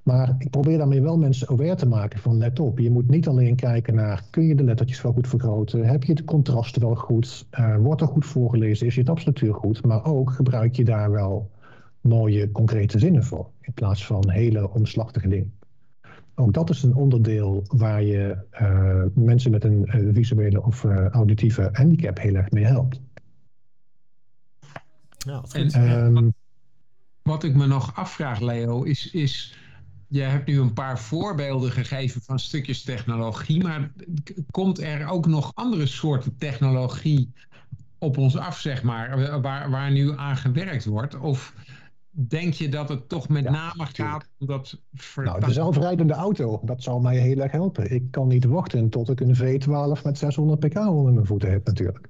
[0.03, 2.79] Maar ik probeer daarmee wel mensen aware te maken van let op.
[2.79, 5.85] Je moet niet alleen kijken naar kun je de lettertjes wel goed vergroten?
[5.85, 7.47] Heb je de contrasten wel goed?
[7.59, 8.87] Uh, wordt er goed voorgelezen?
[8.87, 9.85] Is je tapstructuur goed?
[9.85, 11.51] Maar ook gebruik je daar wel
[12.01, 13.49] mooie concrete zinnen voor.
[13.61, 15.53] In plaats van hele omslachtige dingen.
[16.35, 21.69] Ook dat is een onderdeel waar je uh, mensen met een uh, visuele of auditieve
[21.71, 23.01] handicap heel erg mee helpt.
[25.17, 26.33] Ja, en, um,
[27.21, 29.57] wat ik me nog afvraag, Leo, is, is
[30.13, 33.91] je hebt nu een paar voorbeelden gegeven van stukjes technologie, maar
[34.51, 37.31] komt er ook nog andere soorten technologie
[37.97, 41.19] op ons af, zeg maar, waar, waar nu aan gewerkt wordt?
[41.19, 41.53] Of
[42.11, 44.81] denk je dat het toch met ja, name gaat om dat...
[45.15, 47.91] Nou, de zelfrijdende auto, dat zal mij heel erg helpen.
[47.91, 51.65] Ik kan niet wachten tot ik een V12 met 600 pk onder mijn voeten heb
[51.65, 52.07] natuurlijk.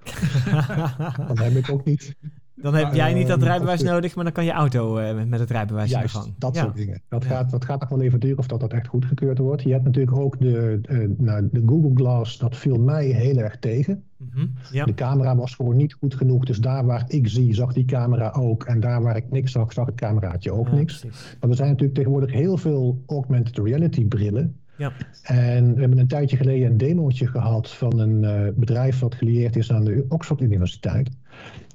[1.27, 2.15] Dan heb ik ook niet
[2.63, 5.39] dan heb jij niet dat ehm, rijbewijs nodig, maar dan kan je auto uh, met
[5.39, 6.35] het rijbewijs Juist, in de gang.
[6.37, 7.01] dat soort dingen.
[7.09, 9.61] Dat, gaat, dat gaat nog wel even duren of dat, dat echt goedgekeurd wordt.
[9.61, 13.59] Je hebt natuurlijk ook de, uh, nou, de Google Glass, dat viel mij heel erg
[13.59, 14.03] tegen.
[14.31, 14.85] -hmm, ja.
[14.85, 18.31] De camera was gewoon niet goed genoeg, dus daar waar ik zie, zag die camera
[18.31, 18.63] ook.
[18.63, 20.99] En daar waar ik niks zag, zag het cameraatje ook ja, niks.
[20.99, 21.37] Precies.
[21.39, 24.57] Maar er zijn natuurlijk tegenwoordig heel veel augmented reality brillen.
[24.77, 24.91] Ja.
[25.23, 29.55] En we hebben een tijdje geleden een demootje gehad van een uh, bedrijf wat gelieerd
[29.55, 31.09] is aan de Oxford Universiteit.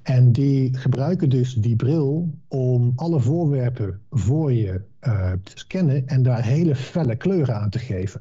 [0.09, 6.23] En die gebruiken dus die bril om alle voorwerpen voor je uh, te scannen en
[6.23, 8.21] daar hele felle kleuren aan te geven.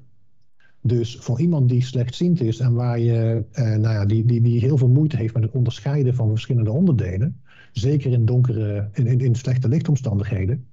[0.82, 4.60] Dus voor iemand die slechtziend is en waar je, uh, nou ja, die, die, die
[4.60, 9.20] heel veel moeite heeft met het onderscheiden van verschillende onderdelen, zeker in donkere, in, in,
[9.20, 10.68] in slechte lichtomstandigheden,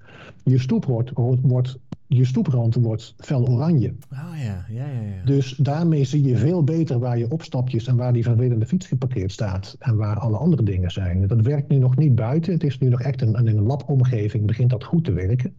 [0.45, 1.11] je stoep wordt,
[1.43, 1.79] wordt
[2.15, 3.95] je stoeprand wordt fel oranje.
[4.13, 5.25] Oh ja, ja, ja, ja.
[5.25, 9.33] Dus daarmee zie je veel beter waar je opstapjes en waar die vervelende fiets geparkeerd
[9.33, 11.27] staat en waar alle andere dingen zijn.
[11.27, 12.53] Dat werkt nu nog niet buiten.
[12.53, 15.55] Het is nu nog echt een, in een labomgeving begint dat goed te werken.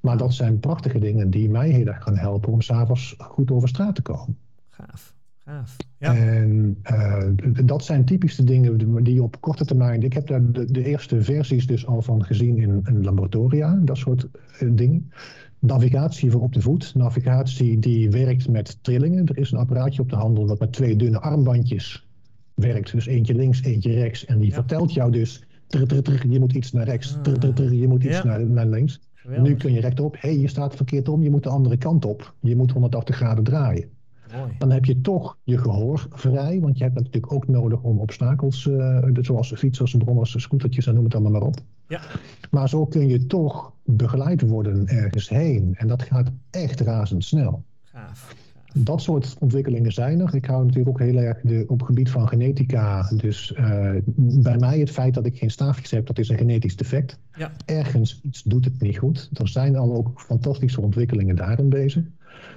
[0.00, 3.68] Maar dat zijn prachtige dingen die mij heel erg gaan helpen om s'avonds goed over
[3.68, 4.36] straat te komen.
[4.68, 5.14] Gaaf.
[5.44, 5.76] Gaaf.
[5.98, 6.14] Ja.
[6.14, 7.22] En uh,
[7.64, 10.02] dat zijn typische dingen die op korte termijn.
[10.02, 13.96] Ik heb daar de, de eerste versies dus al van gezien in, in laboratoria, dat
[13.96, 14.28] soort
[14.62, 15.10] uh, dingen
[15.66, 16.94] navigatie voor op de voet.
[16.94, 19.26] Navigatie die werkt met trillingen.
[19.26, 22.06] Er is een apparaatje op de handel dat met twee dunne armbandjes
[22.54, 22.92] werkt.
[22.92, 24.24] Dus eentje links, eentje rechts.
[24.24, 24.54] En die ja.
[24.54, 27.18] vertelt jou dus, trr, trr, je moet iets naar rechts,
[27.70, 28.24] je moet iets ja.
[28.24, 29.00] naar, naar links.
[29.14, 29.48] Geweldig.
[29.48, 32.04] Nu kun je rechtop, hé, hey, je staat verkeerd om, je moet de andere kant
[32.04, 32.34] op.
[32.40, 33.88] Je moet 180 graden draaien.
[34.36, 34.52] Mooi.
[34.58, 38.66] Dan heb je toch je gehoor vrij, want je hebt natuurlijk ook nodig om obstakels,
[38.66, 41.56] uh, zoals fietsers, brommers, scootertjes en noem het allemaal maar op.
[41.88, 42.00] Ja.
[42.50, 45.74] Maar zo kun je toch begeleid worden ergens heen.
[45.74, 47.62] En dat gaat echt razendsnel.
[47.82, 48.34] Gaaf.
[48.76, 50.34] Dat soort ontwikkelingen zijn er.
[50.34, 53.10] Ik hou natuurlijk ook heel erg de, op het gebied van genetica.
[53.16, 53.90] Dus uh,
[54.42, 57.18] bij mij het feit dat ik geen staafjes heb, dat is een genetisch defect.
[57.36, 57.52] Ja.
[57.64, 59.30] Ergens iets doet het niet goed.
[59.32, 62.04] Er zijn al ook fantastische ontwikkelingen daarin bezig.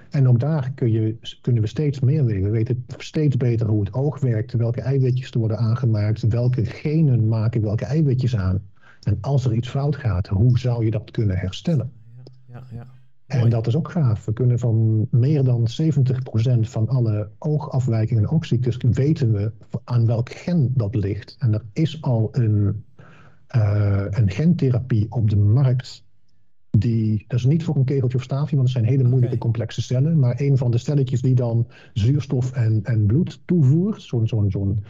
[0.10, 2.44] En ook daar kun je, kunnen we steeds meer weten.
[2.44, 7.28] We weten steeds beter hoe het oog werkt, welke eiwitjes er worden aangemaakt, welke genen
[7.28, 8.62] maken welke eiwitjes aan.
[9.02, 11.92] En als er iets fout gaat, hoe zou je dat kunnen herstellen?
[12.16, 12.86] Ja, ja, ja.
[13.28, 14.26] En dat is ook gaaf.
[14.26, 19.52] We kunnen van meer dan 70% van alle oogafwijkingen en oogziektes weten we
[19.84, 21.36] aan welk gen dat ligt.
[21.40, 22.84] En er is al een,
[23.56, 26.06] uh, een gentherapie op de markt
[26.80, 29.82] die, dat is niet voor een kegeltje of staafje, want het zijn hele moeilijke complexe
[29.82, 30.20] cellen.
[30.20, 34.84] Maar een van de stelletjes die dan zuurstof en, en bloed toevoert, zo'n zo'n zo'n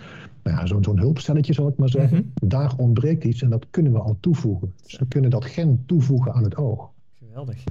[0.43, 3.91] nou ja, zo'n zo'n hulpstelletje zal ik maar zeggen, daar ontbreekt iets en dat kunnen
[3.91, 4.73] we al toevoegen.
[4.83, 6.89] Dus we kunnen dat gen toevoegen aan het oog.
[7.13, 7.63] Geweldig.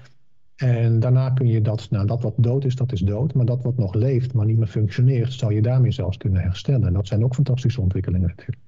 [0.56, 3.34] En daarna kun je dat, nou dat wat dood is, dat is dood.
[3.34, 6.86] Maar dat wat nog leeft, maar niet meer functioneert, zou je daarmee zelfs kunnen herstellen.
[6.86, 8.62] En dat zijn ook fantastische ontwikkelingen natuurlijk.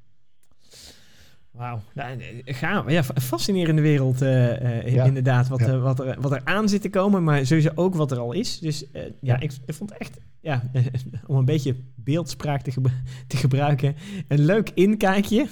[1.59, 1.81] Wauw.
[1.95, 2.55] Nou, eh,
[2.85, 2.93] we.
[2.93, 5.05] Ja, fa- fascinerende wereld eh, eh, Ja.
[5.05, 5.49] inderdaad.
[5.49, 5.67] Wat, Ja.
[5.67, 8.33] eh, wat, er, wat er aan zit te komen, maar sowieso ook wat er al
[8.33, 8.59] is.
[8.59, 10.63] Dus eh, ja, ik, vond echt, ja,
[11.27, 12.93] om een beetje beeldspraak te, gebru-
[13.27, 13.95] te gebruiken,
[14.29, 15.47] een leuk inkijkje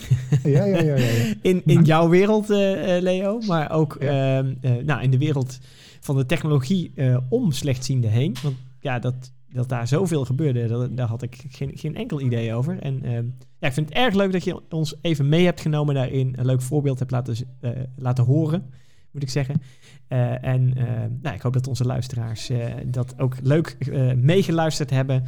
[0.45, 0.83] Ja, ja, ja.
[0.83, 1.35] ja, ja.
[1.43, 3.39] in, in jouw wereld, eh, eh, Leo.
[3.47, 4.39] Maar ook Ja.
[4.39, 5.59] ehm, eh, nou, in de wereld
[6.01, 8.37] van de technologie eh, om slechtzienden heen.
[8.43, 9.15] Want ja, dat,
[9.53, 12.79] dat daar zoveel gebeurde, dat, daar had ik geen, geen enkel idee over.
[12.79, 13.25] En ehm,
[13.59, 16.35] ja, ik vind het erg leuk dat je ons even mee hebt genomen daarin.
[16.39, 18.71] Een leuk voorbeeld hebt laten, eh, laten horen,
[19.11, 19.63] moet ik zeggen.
[20.09, 23.77] Eh, en eh, nou, ik hoop dat onze luisteraars eh, dat ook leuk
[24.17, 25.25] meegeluisterd hebben.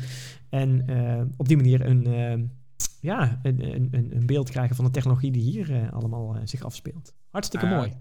[0.49, 0.85] En
[1.37, 2.39] op die manier een, eh,
[3.01, 7.15] ja, een, een, een- beeld krijgen van de technologie die hier allemaal zich afspeelt.
[7.31, 7.93] Hartstikke mooi.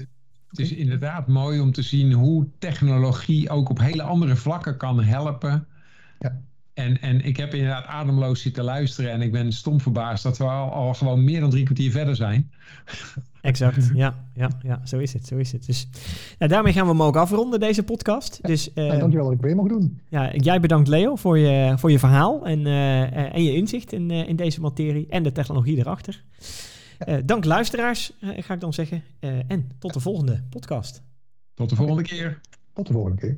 [0.48, 5.04] Het is inderdaad mooi om te zien hoe technologie ook op hele andere vlakken kan
[5.04, 5.68] helpen.
[6.20, 6.42] Ja.
[6.74, 10.44] En, en ik heb inderdaad ademloos zitten luisteren en ik ben stom verbaasd dat we
[10.44, 12.52] al, al gewoon meer dan drie kwartier verder zijn.
[13.42, 15.66] Exact, ja, ja, ja, zo is het, zo is het.
[15.66, 15.88] Dus
[16.40, 18.40] ja, daarmee gaan we hem ook afronden, deze podcast.
[18.42, 20.00] Dus eh, Nou, dankjewel dat ik mee mag doen.
[20.10, 23.94] ja, jij bedankt Leo voor je, voor je verhaal en, eh, eh, en je inzicht
[23.94, 26.24] in, eh, in deze materie en de technologie erachter.
[26.98, 29.04] Eh, dank luisteraars, ga ik dan zeggen.
[29.20, 31.02] Eh, en tot de volgende podcast.
[31.54, 32.42] Tot de volgende keer.
[32.74, 33.38] Tot de volgende keer.